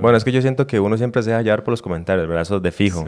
bueno, 0.00 0.16
es 0.16 0.22
que 0.22 0.30
yo 0.30 0.40
siento 0.40 0.68
que 0.68 0.78
uno 0.78 0.96
siempre 0.96 1.20
se 1.24 1.30
deja 1.30 1.42
llevar 1.42 1.64
por 1.64 1.72
los 1.72 1.82
comentarios, 1.82 2.28
¿verdad? 2.28 2.42
Eso 2.42 2.60
de 2.60 2.70
fijo. 2.70 3.04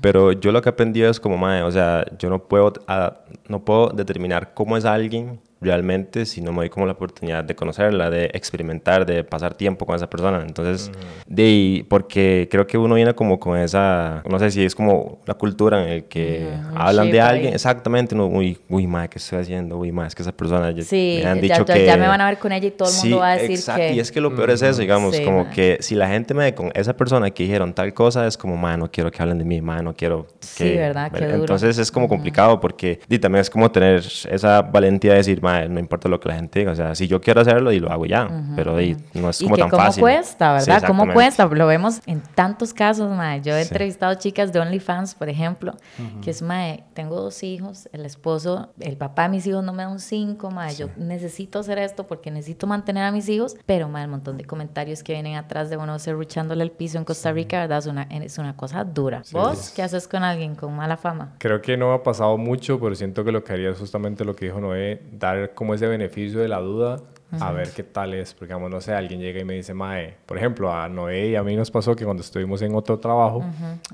Pero 0.00 0.32
yo 0.32 0.50
lo 0.50 0.60
que 0.60 0.68
he 0.70 0.72
aprendido 0.72 1.08
es 1.08 1.20
como, 1.20 1.36
mae, 1.36 1.62
o 1.62 1.70
sea, 1.70 2.04
yo 2.18 2.28
no 2.28 2.42
puedo, 2.48 2.72
ah, 2.88 3.18
no 3.46 3.64
puedo 3.64 3.90
determinar 3.90 4.54
cómo 4.54 4.76
es 4.76 4.84
alguien 4.84 5.40
realmente 5.60 6.26
si 6.26 6.40
no 6.40 6.52
me 6.52 6.58
doy 6.58 6.70
como 6.70 6.86
la 6.86 6.92
oportunidad 6.92 7.44
de 7.44 7.54
conocerla, 7.54 8.10
de 8.10 8.26
experimentar, 8.26 9.04
de 9.06 9.24
pasar 9.24 9.54
tiempo 9.54 9.86
con 9.86 9.96
esa 9.96 10.08
persona. 10.08 10.42
Entonces, 10.46 10.90
de, 11.26 11.84
porque 11.88 12.48
creo 12.50 12.66
que 12.66 12.78
uno 12.78 12.94
viene 12.94 13.14
como 13.14 13.38
con 13.40 13.58
esa, 13.58 14.22
no 14.28 14.38
sé 14.38 14.50
si 14.50 14.64
es 14.64 14.74
como 14.74 15.20
la 15.26 15.34
cultura 15.34 15.82
en 15.82 15.88
el 15.88 16.04
que 16.04 16.48
hablan 16.74 17.10
de 17.10 17.20
alguien, 17.20 17.54
exactamente, 17.54 18.14
no, 18.14 18.26
uy, 18.26 18.58
uy, 18.68 18.86
madre, 18.86 19.08
¿qué 19.10 19.18
estoy 19.18 19.40
haciendo? 19.40 19.78
Uy, 19.78 19.92
madre, 19.92 20.08
es 20.08 20.14
que 20.14 20.22
esa 20.22 20.32
persona 20.32 20.72
sí, 20.82 21.20
me 21.22 21.28
han 21.28 21.40
dicho 21.40 21.64
ya, 21.64 21.74
que... 21.74 21.86
ya 21.86 21.96
me 21.96 22.06
van 22.06 22.20
a 22.20 22.26
ver 22.26 22.38
con 22.38 22.52
ella 22.52 22.68
y 22.68 22.70
todo 22.70 22.88
el 22.88 22.94
mundo 22.96 23.18
va 23.18 23.32
a 23.32 23.36
decir 23.36 23.52
exacto. 23.52 23.80
que... 23.80 23.92
Y 23.94 24.00
es 24.00 24.12
que 24.12 24.20
lo 24.20 24.34
peor 24.34 24.50
es 24.50 24.62
eso, 24.62 24.80
digamos, 24.80 25.18
como 25.20 25.50
que 25.50 25.78
si 25.80 25.94
la 25.94 26.08
gente 26.08 26.34
me 26.34 26.44
ve 26.44 26.54
con 26.54 26.70
esa 26.74 26.96
persona 26.96 27.30
que 27.30 27.42
dijeron 27.42 27.74
tal 27.74 27.92
cosa, 27.94 28.26
es 28.26 28.36
como, 28.36 28.56
madre, 28.56 28.78
no 28.78 28.90
quiero 28.90 29.10
que 29.10 29.20
hablen 29.22 29.38
de 29.38 29.44
mí, 29.44 29.60
madre, 29.60 29.82
no 29.82 29.94
quiero 29.94 30.26
que... 30.26 30.46
Sí, 30.68 30.74
¿verdad? 30.76 31.10
Qué 31.12 31.24
Entonces 31.24 31.78
es 31.78 31.90
como 31.90 32.08
complicado 32.08 32.60
porque 32.60 33.00
y 33.08 33.18
también 33.18 33.40
es 33.40 33.50
como 33.50 33.70
tener 33.70 34.02
esa 34.30 34.62
valentía 34.62 35.12
de 35.12 35.18
decir, 35.18 35.42
no 35.68 35.78
importa 35.80 36.08
lo 36.08 36.20
que 36.20 36.28
la 36.28 36.36
gente 36.36 36.60
diga, 36.60 36.72
o 36.72 36.74
sea, 36.74 36.94
si 36.94 37.08
yo 37.08 37.20
quiero 37.20 37.40
hacerlo 37.40 37.72
y 37.72 37.80
lo 37.80 37.90
hago 37.90 38.06
ya, 38.06 38.28
pero 38.56 38.76
no 39.14 39.30
es 39.30 39.38
como 39.38 39.54
y 39.54 39.56
que 39.56 39.62
tan 39.62 39.70
cómo 39.70 39.82
fácil. 39.84 40.00
cuesta, 40.00 40.52
¿verdad? 40.52 40.82
¿Cómo 40.86 41.12
cuesta? 41.12 41.46
Lo 41.46 41.66
vemos 41.66 42.00
en 42.06 42.20
tantos 42.20 42.72
casos, 42.74 43.10
mae. 43.14 43.40
Yo 43.40 43.54
he 43.54 43.62
entrevistado 43.62 44.14
chicas 44.14 44.52
de 44.52 44.60
OnlyFans, 44.60 45.14
por 45.14 45.28
ejemplo, 45.28 45.74
que 46.22 46.30
es, 46.30 46.42
mae, 46.42 46.84
tengo 46.94 47.16
dos 47.20 47.42
hijos, 47.42 47.88
el 47.92 48.04
esposo, 48.04 48.70
el 48.80 48.96
papá 48.96 49.24
de 49.24 49.28
mis 49.30 49.46
hijos 49.46 49.64
no 49.64 49.72
me 49.72 49.84
da 49.84 49.88
un 49.88 50.00
cinco, 50.00 50.50
mae, 50.50 50.74
yo 50.74 50.88
necesito 50.96 51.60
hacer 51.60 51.78
esto 51.78 52.06
porque 52.06 52.30
necesito 52.30 52.66
mantener 52.66 53.04
a 53.04 53.12
mis 53.12 53.28
hijos, 53.28 53.56
pero, 53.66 53.88
mae, 53.88 54.04
el 54.04 54.10
montón 54.10 54.36
de 54.36 54.44
comentarios 54.44 55.02
que 55.02 55.12
vienen 55.12 55.36
atrás 55.36 55.70
de 55.70 55.76
uno 55.76 55.98
serruchándole 55.98 56.62
el 56.64 56.70
piso 56.70 56.98
en 56.98 57.04
Costa 57.04 57.32
Rica, 57.32 57.60
¿verdad? 57.60 57.78
Es 57.78 57.86
una, 57.86 58.02
es 58.02 58.38
una 58.38 58.56
cosa 58.56 58.84
dura. 58.84 59.22
¿Vos 59.32 59.72
qué 59.74 59.82
haces 59.82 60.08
con 60.08 60.22
alguien 60.22 60.54
con 60.54 60.74
mala 60.74 60.96
fama? 60.96 61.34
Creo 61.38 61.62
que 61.62 61.76
no 61.76 61.92
ha 61.92 62.02
pasado 62.02 62.36
mucho, 62.36 62.78
pero 62.80 62.94
siento 62.94 63.24
que 63.24 63.32
lo 63.32 63.44
que 63.44 63.52
haría 63.52 63.70
es 63.70 63.78
justamente 63.78 64.24
lo 64.24 64.34
que 64.34 64.46
dijo 64.46 64.60
Noé, 64.60 65.02
dar 65.12 65.37
como 65.54 65.74
ese 65.74 65.86
beneficio 65.86 66.40
de 66.40 66.48
la 66.48 66.60
duda 66.60 66.98
a 67.40 67.52
ver 67.52 67.70
qué 67.70 67.82
tal 67.82 68.14
es. 68.14 68.34
Porque, 68.34 68.46
digamos, 68.54 68.70
no 68.70 68.80
sé, 68.80 68.92
alguien 68.92 69.20
llega 69.20 69.40
y 69.40 69.44
me 69.44 69.54
dice, 69.54 69.74
Mae, 69.74 70.16
por 70.26 70.38
ejemplo, 70.38 70.72
a 70.72 70.88
Noé 70.88 71.28
y 71.28 71.36
a 71.36 71.42
mí 71.42 71.56
nos 71.56 71.70
pasó 71.70 71.94
que 71.94 72.04
cuando 72.04 72.22
estuvimos 72.22 72.62
en 72.62 72.74
otro 72.74 72.98
trabajo, 72.98 73.44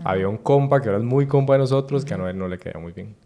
había 0.05 0.29
un 0.29 0.39
compa 0.39 0.81
que 0.81 0.89
ahora 0.89 0.99
es 0.99 1.05
muy 1.05 1.27
compa 1.27 1.55
de 1.55 1.61
nosotros, 1.61 2.05
que 2.05 2.15
a 2.15 2.17
Noé 2.17 2.35
no 2.35 2.49
le 2.49 2.59
queda 2.59 2.79
muy 2.79 2.93
bien 2.93 3.17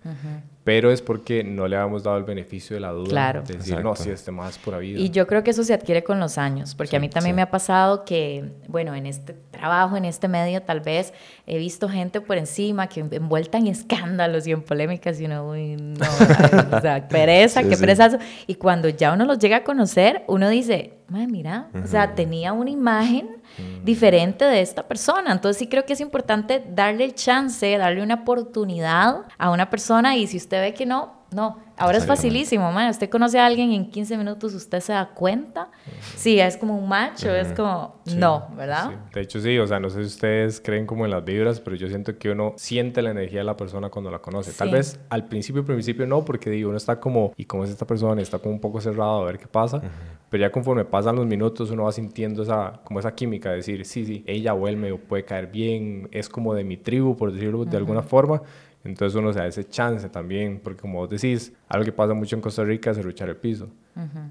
pero 0.69 0.93
es 0.93 1.01
porque 1.01 1.43
no 1.43 1.67
le 1.67 1.77
habíamos 1.77 2.03
dado 2.03 2.19
el 2.19 2.25
beneficio 2.25 2.77
de 2.77 2.81
la 2.81 2.91
duda. 2.91 3.09
Claro. 3.09 3.43
De 3.43 3.55
decir, 3.55 3.83
no, 3.83 3.97
si 3.97 4.11
este 4.11 4.31
más 4.31 4.59
pura 4.59 4.77
vida. 4.77 4.99
Y 4.99 5.09
yo 5.09 5.27
creo 5.27 5.43
que 5.43 5.53
eso 5.53 5.65
se 5.65 5.73
adquiere 5.73 6.05
con 6.05 6.21
los 6.21 6.37
años, 6.37 6.75
porque 6.75 6.95
a 6.95 7.01
mí 7.01 7.09
también 7.09 7.35
me 7.35 7.41
ha 7.41 7.51
pasado 7.51 8.05
que, 8.05 8.45
bueno, 8.67 8.95
en 8.95 9.07
este 9.07 9.33
trabajo, 9.51 9.97
en 9.97 10.05
este 10.05 10.29
medio, 10.29 10.61
tal 10.61 10.81
vez 10.81 11.15
he 11.47 11.57
visto 11.57 11.89
gente 11.89 12.21
por 12.21 12.37
encima 12.37 12.87
que 12.87 13.01
envuelta 13.01 13.57
en 13.57 13.69
escándalos 13.69 14.47
y 14.47 14.53
en 14.53 14.61
polémicas 14.61 15.19
y 15.19 15.25
uno, 15.25 15.49
uy, 15.49 15.77
no, 15.77 16.05
o 16.77 16.81
sea, 16.83 17.09
pereza, 17.09 17.63
qué 17.63 17.79
perezazo. 17.79 18.19
Y 18.47 18.57
cuando 18.57 18.91
ya 18.91 19.15
uno 19.15 19.25
los 19.25 19.39
llega 19.39 19.57
a 19.57 19.65
conocer, 19.65 20.25
uno 20.27 20.51
dice, 20.51 20.99
mira, 21.09 21.71
o 21.83 21.87
sea, 21.87 22.15
tenía 22.15 22.53
una 22.53 22.69
imagen 22.69 23.38
diferente 23.83 24.45
de 24.45 24.61
esta 24.61 24.87
persona. 24.87 25.33
Entonces 25.33 25.59
sí 25.59 25.69
creo 25.69 25.85
que 25.85 25.95
es 25.95 26.01
importante 26.01 26.65
darle 26.69 27.05
el 27.05 27.15
chance, 27.15 27.77
darle 27.79 28.03
una 28.03 28.17
oportunidad 28.17 29.23
a 29.39 29.51
una 29.51 29.71
persona 29.71 30.17
y 30.17 30.27
si 30.27 30.37
usted 30.37 30.61
ve 30.61 30.75
que 30.75 30.87
no, 30.87 31.18
no, 31.31 31.59
ahora 31.77 31.99
es 31.99 32.07
facilísimo, 32.07 32.73
man. 32.73 32.89
Usted 32.89 33.11
conoce 33.11 33.39
a 33.39 33.45
alguien 33.45 33.71
y 33.71 33.77
en 33.77 33.91
15 33.91 34.17
minutos 34.17 34.55
usted 34.55 34.81
se 34.81 34.95
da 34.95 35.11
cuenta. 35.11 35.69
Sí, 36.17 36.41
es 36.41 36.57
como 36.57 36.79
un 36.79 36.89
macho, 36.89 37.35
es 37.35 37.53
como, 37.53 37.97
no, 38.17 38.49
¿verdad? 38.57 38.93
De 39.13 39.21
hecho, 39.21 39.39
sí, 39.41 39.59
o 39.59 39.67
sea, 39.67 39.79
no 39.79 39.91
sé 39.91 40.01
si 40.01 40.07
ustedes 40.07 40.61
creen 40.61 40.87
como 40.87 41.05
en 41.05 41.11
las 41.11 41.25
vibras, 41.25 41.61
pero 41.61 41.77
yo 41.77 41.89
siento 41.89 42.17
que 42.17 42.31
uno 42.31 42.55
siente 42.57 43.03
la 43.03 43.11
energía 43.11 43.41
de 43.41 43.45
la 43.45 43.57
persona 43.57 43.91
cuando 43.91 44.11
la 44.11 44.21
conoce. 44.21 44.53
Tal 44.53 44.71
vez 44.71 44.99
al 45.11 45.27
principio, 45.27 45.65
principio 45.65 46.07
no, 46.07 46.25
porque 46.25 46.49
digo, 46.49 46.71
uno 46.71 46.79
está 46.79 46.99
como, 46.99 47.33
¿y 47.37 47.45
cómo 47.45 47.65
es 47.65 47.71
esta 47.71 47.87
persona? 47.87 48.21
Está 48.23 48.39
como 48.39 48.55
un 48.55 48.61
poco 48.61 48.81
cerrado 48.81 49.23
a 49.23 49.25
ver 49.25 49.39
qué 49.39 49.47
pasa. 49.47 49.83
Pero 50.31 50.43
ya 50.43 50.53
conforme 50.53 50.85
pasan 50.85 51.17
los 51.17 51.27
minutos, 51.27 51.71
uno 51.71 51.85
va 51.85 51.93
sintiendo 51.93 52.43
esa, 52.43 52.81
como 52.85 53.01
esa 53.01 53.15
química, 53.15 53.51
de 53.51 53.57
decir, 53.57 53.85
sí, 53.85 54.05
sí, 54.05 54.25
ella 54.27 54.55
o 54.55 54.69
él 54.69 54.77
me 54.77 54.95
puede 54.95 55.25
caer 55.25 55.47
bien, 55.47 56.09
es 56.13 56.29
como 56.29 56.55
de 56.55 56.65
mi 56.65 56.77
tribu, 56.77 57.17
por 57.17 57.33
decirlo 57.33 57.65
de 57.65 57.77
alguna 57.77 58.03
forma. 58.03 58.43
Entonces 58.85 59.17
uno 59.17 59.33
se 59.33 59.41
da 59.41 59.47
ese 59.47 59.69
chance 59.69 60.09
también, 60.09 60.61
porque 60.63 60.81
como 60.81 60.99
vos 60.99 61.11
decís, 61.11 61.53
algo 61.69 61.85
que 61.85 61.93
pasa 61.93 62.15
mucho 62.15 62.37
en 62.37 62.43
Costa 62.43 62.65
Rica 62.65 62.91
es 62.91 63.03
ruchar 63.03 63.29
el 63.29 63.37
piso. 63.37 63.69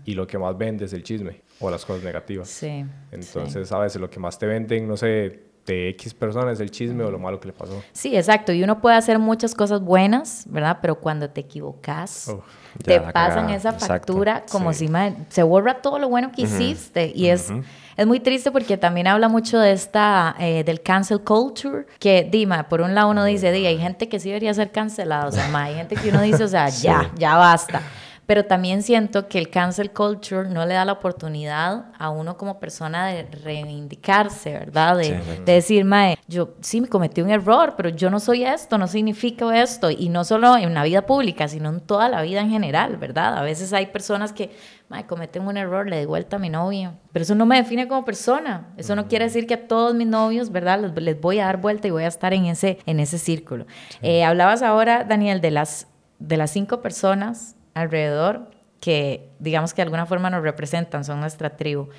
Y 0.06 0.14
lo 0.14 0.26
que 0.26 0.38
más 0.38 0.58
vende 0.58 0.86
es 0.86 0.94
el 0.94 1.04
chisme 1.04 1.42
o 1.60 1.70
las 1.70 1.84
cosas 1.84 2.02
negativas. 2.02 2.48
Sí. 2.48 2.86
Entonces, 3.12 3.70
a 3.74 3.80
veces 3.80 4.00
lo 4.00 4.10
que 4.10 4.18
más 4.18 4.40
te 4.40 4.46
venden, 4.46 4.88
no 4.88 4.96
sé, 4.96 5.42
de 5.66 5.90
X 5.90 6.14
personas 6.14 6.54
es 6.54 6.60
el 6.62 6.72
chisme 6.72 7.04
o 7.04 7.12
lo 7.12 7.20
malo 7.20 7.40
que 7.40 7.48
le 7.48 7.54
pasó. 7.54 7.84
Sí, 7.92 8.16
exacto. 8.16 8.54
Y 8.54 8.64
uno 8.64 8.80
puede 8.80 8.96
hacer 8.96 9.20
muchas 9.20 9.54
cosas 9.54 9.82
buenas, 9.82 10.46
¿verdad? 10.50 10.80
Pero 10.82 10.96
cuando 10.96 11.30
te 11.30 11.42
equivocas, 11.42 12.34
te 12.82 13.02
pasan 13.02 13.50
esa 13.50 13.74
factura 13.74 14.46
como 14.50 14.72
si 14.72 14.90
se 15.28 15.44
borra 15.44 15.82
todo 15.82 16.00
lo 16.00 16.08
bueno 16.08 16.32
que 16.32 16.44
hiciste. 16.44 17.12
Y 17.14 17.28
es 17.28 17.52
es 17.98 18.06
muy 18.06 18.20
triste 18.20 18.52
porque 18.52 18.78
también 18.78 19.08
habla 19.08 19.28
mucho 19.28 19.60
de 19.60 19.72
esta, 19.72 20.36
eh, 20.40 20.64
del 20.64 20.82
cancel 20.82 21.22
culture, 21.22 21.88
que, 22.00 22.28
Dima, 22.32 22.70
por 22.70 22.82
un 22.82 22.94
lado 22.94 23.10
uno 23.10 23.26
dice, 23.26 23.52
di, 23.52 23.66
hay 23.66 23.80
gente 23.80 24.08
que 24.08 24.20
sí 24.20 24.30
debería 24.30 24.54
ser 24.54 24.72
cancelada, 24.72 25.28
o 25.28 25.32
sea, 25.32 25.50
hay 25.58 25.74
gente 25.74 25.96
que 25.96 26.10
uno 26.10 26.22
dice, 26.22 26.44
o 26.44 26.48
sea, 26.48 26.70
ya, 26.70 27.12
ya 27.18 27.36
basta. 27.36 27.82
Pero 28.28 28.46
también 28.46 28.84
siento 28.84 29.30
que 29.30 29.40
el 29.40 29.50
cancel 29.50 29.92
culture 29.92 30.50
no 30.50 30.66
le 30.66 30.74
da 30.74 30.84
la 30.84 30.92
oportunidad 30.92 31.86
a 31.98 32.10
uno 32.10 32.36
como 32.36 32.60
persona 32.60 33.08
de 33.08 33.24
reivindicarse, 33.24 34.52
¿verdad? 34.52 34.98
De, 34.98 35.18
de, 35.46 35.54
decir, 35.54 35.86
mae, 35.86 36.20
yo 36.28 36.56
sí 36.60 36.82
me 36.82 36.90
cometí 36.90 37.22
un 37.22 37.30
error, 37.30 37.76
pero 37.78 37.88
yo 37.88 38.10
no 38.10 38.20
soy 38.20 38.44
esto, 38.44 38.78
no 38.78 38.88
significo 38.88 39.54
esto. 39.54 39.90
Y 39.90 40.10
no 40.10 40.26
solo 40.26 40.58
en 40.58 40.74
la 40.74 40.84
vida 40.84 41.06
pública, 41.06 41.48
sino 41.48 41.70
en 41.70 41.80
toda 41.80 42.10
la 42.10 42.22
vida 42.22 42.42
en 42.42 42.50
general, 42.50 42.98
¿verdad? 42.98 43.38
A 43.38 43.44
veces 43.44 43.72
hay 43.72 43.86
personas 43.86 44.34
que, 44.34 44.52
mae, 44.90 45.06
cometen 45.06 45.48
un 45.48 45.56
error, 45.56 45.88
le 45.88 46.02
di 46.02 46.06
vuelta 46.06 46.36
a 46.36 46.40
mi 46.40 46.50
novio. 46.50 46.96
Pero 47.14 47.24
eso 47.24 47.34
no 47.34 47.46
me 47.46 47.56
define 47.56 47.88
como 47.88 48.04
persona. 48.04 48.74
Eso 48.76 48.94
no 48.98 49.08
quiere 49.08 49.24
decir 49.24 49.48
que 49.48 49.54
a 49.54 49.68
todos 49.70 49.96
mis 49.96 50.08
novios, 50.08 50.52
¿verdad? 50.52 50.82
Les, 50.98 51.22
voy 51.22 51.40
a 51.40 51.46
dar 51.46 51.62
vuelta 51.62 51.88
y 51.88 51.92
voy 51.92 52.04
a 52.04 52.08
estar 52.08 52.34
en 52.34 52.48
ese, 52.48 52.80
en 52.86 53.00
ese 53.00 53.20
círculo. 53.20 53.68
Eh, 54.02 54.26
hablabas 54.26 54.64
ahora, 54.64 55.06
Daniel, 55.06 55.40
de 55.40 55.52
las, 55.52 55.88
de 56.20 56.36
las 56.36 56.52
cinco 56.52 56.82
personas 56.82 57.57
alrededor 57.82 58.50
que 58.80 59.30
digamos 59.40 59.74
que 59.74 59.78
de 59.78 59.84
alguna 59.84 60.06
forma 60.06 60.30
nos 60.30 60.44
representan, 60.44 61.04
son 61.04 61.20
nuestra 61.20 61.56
tribu. 61.56 61.90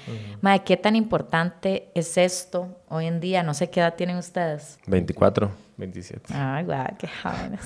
Madre, 0.40 0.62
¿qué 0.64 0.76
tan 0.76 0.96
importante 0.96 1.90
es 1.94 2.16
esto 2.16 2.76
hoy 2.88 3.06
en 3.06 3.20
día? 3.20 3.42
No 3.42 3.54
sé 3.54 3.70
qué 3.70 3.80
edad 3.80 3.94
tienen 3.94 4.16
ustedes. 4.16 4.78
24. 4.86 5.50
27. 5.78 6.34
Ay, 6.34 6.64
guau, 6.64 6.86
qué 6.98 7.08
jóvenes. 7.22 7.60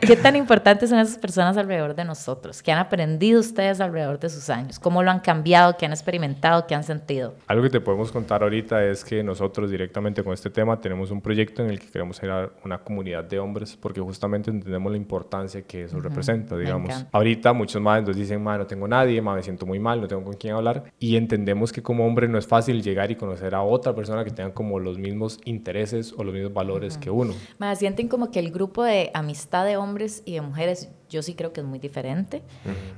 ¿qué 0.00 0.16
tan 0.16 0.36
importantes 0.36 0.88
son 0.88 1.00
esas 1.00 1.18
personas 1.18 1.56
alrededor 1.56 1.96
de 1.96 2.04
nosotros? 2.04 2.62
¿Qué 2.62 2.70
han 2.70 2.78
aprendido 2.78 3.40
ustedes 3.40 3.80
alrededor 3.80 4.20
de 4.20 4.30
sus 4.30 4.48
años? 4.48 4.78
¿Cómo 4.78 5.02
lo 5.02 5.10
han 5.10 5.18
cambiado? 5.18 5.76
¿Qué 5.76 5.84
han 5.84 5.92
experimentado? 5.92 6.66
¿Qué 6.68 6.76
han 6.76 6.84
sentido? 6.84 7.34
Algo 7.48 7.64
que 7.64 7.70
te 7.70 7.80
podemos 7.80 8.12
contar 8.12 8.44
ahorita 8.44 8.84
es 8.84 9.04
que 9.04 9.24
nosotros 9.24 9.68
directamente 9.68 10.22
con 10.22 10.32
este 10.32 10.48
tema 10.48 10.80
tenemos 10.80 11.10
un 11.10 11.20
proyecto 11.20 11.62
en 11.62 11.70
el 11.70 11.80
que 11.80 11.88
queremos 11.88 12.20
crear 12.20 12.52
una 12.64 12.78
comunidad 12.78 13.24
de 13.24 13.40
hombres 13.40 13.76
porque 13.76 14.00
justamente 14.00 14.50
entendemos 14.50 14.92
la 14.92 14.98
importancia 14.98 15.62
que 15.62 15.84
eso 15.84 16.00
representa, 16.00 16.56
digamos. 16.56 17.04
Ahorita 17.10 17.52
muchos 17.52 17.82
más 17.82 18.03
nos 18.04 18.16
dicen, 18.16 18.42
ma, 18.42 18.58
no 18.58 18.66
tengo 18.66 18.86
nadie, 18.86 19.20
ma, 19.20 19.34
me 19.34 19.42
siento 19.42 19.66
muy 19.66 19.78
mal, 19.78 20.00
no 20.00 20.08
tengo 20.08 20.22
con 20.24 20.34
quién 20.34 20.54
hablar 20.54 20.92
y 20.98 21.16
entendemos 21.16 21.72
que 21.72 21.82
como 21.82 22.06
hombre 22.06 22.28
no 22.28 22.38
es 22.38 22.46
fácil 22.46 22.82
llegar 22.82 23.10
y 23.10 23.16
conocer 23.16 23.54
a 23.54 23.62
otra 23.62 23.94
persona 23.94 24.24
que 24.24 24.30
tenga 24.30 24.52
como 24.54 24.78
los 24.78 24.98
mismos 24.98 25.40
intereses 25.44 26.14
o 26.16 26.24
los 26.24 26.34
mismos 26.34 26.52
valores 26.52 26.98
que 26.98 27.10
uno. 27.10 27.34
Me 27.58 27.74
sienten 27.76 28.08
como 28.08 28.30
que 28.30 28.40
el 28.40 28.50
grupo 28.50 28.82
de 28.82 29.10
amistad 29.14 29.64
de 29.64 29.76
hombres 29.76 30.22
y 30.24 30.34
de 30.34 30.40
mujeres, 30.40 30.90
yo 31.08 31.22
sí 31.22 31.34
creo 31.34 31.52
que 31.52 31.60
es 31.60 31.66
muy 31.66 31.78
diferente, 31.78 32.42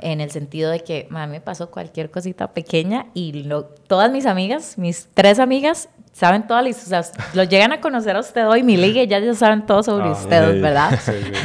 en 0.01 0.21
el 0.21 0.31
sentido 0.31 0.71
de 0.71 0.81
que 0.81 1.09
a 1.11 1.27
mí 1.27 1.33
me 1.33 1.41
pasó 1.41 1.71
cualquier 1.71 2.11
cosita 2.11 2.53
pequeña 2.53 3.07
y 3.15 3.45
lo, 3.45 3.65
todas 3.65 4.11
mis 4.13 4.27
amigas, 4.27 4.79
mis 4.79 5.09
tres 5.15 5.39
amigas, 5.39 5.89
saben 6.17 6.47
todas 6.47 6.65
las, 6.65 6.83
o 6.83 6.89
sea, 6.89 7.27
lo 7.35 7.45
llegan 7.45 7.73
a 7.73 7.81
conocer 7.83 8.17
a 8.17 8.21
usted 8.21 8.49
hoy, 8.49 8.63
mi 8.63 8.79
liga, 8.79 9.05
ya 9.05 9.19
ya 9.19 9.35
saben 9.35 9.67
todo 9.67 9.83
sobre 9.83 10.07
ah, 10.07 10.13
usted, 10.13 10.63
¿verdad? 10.63 10.99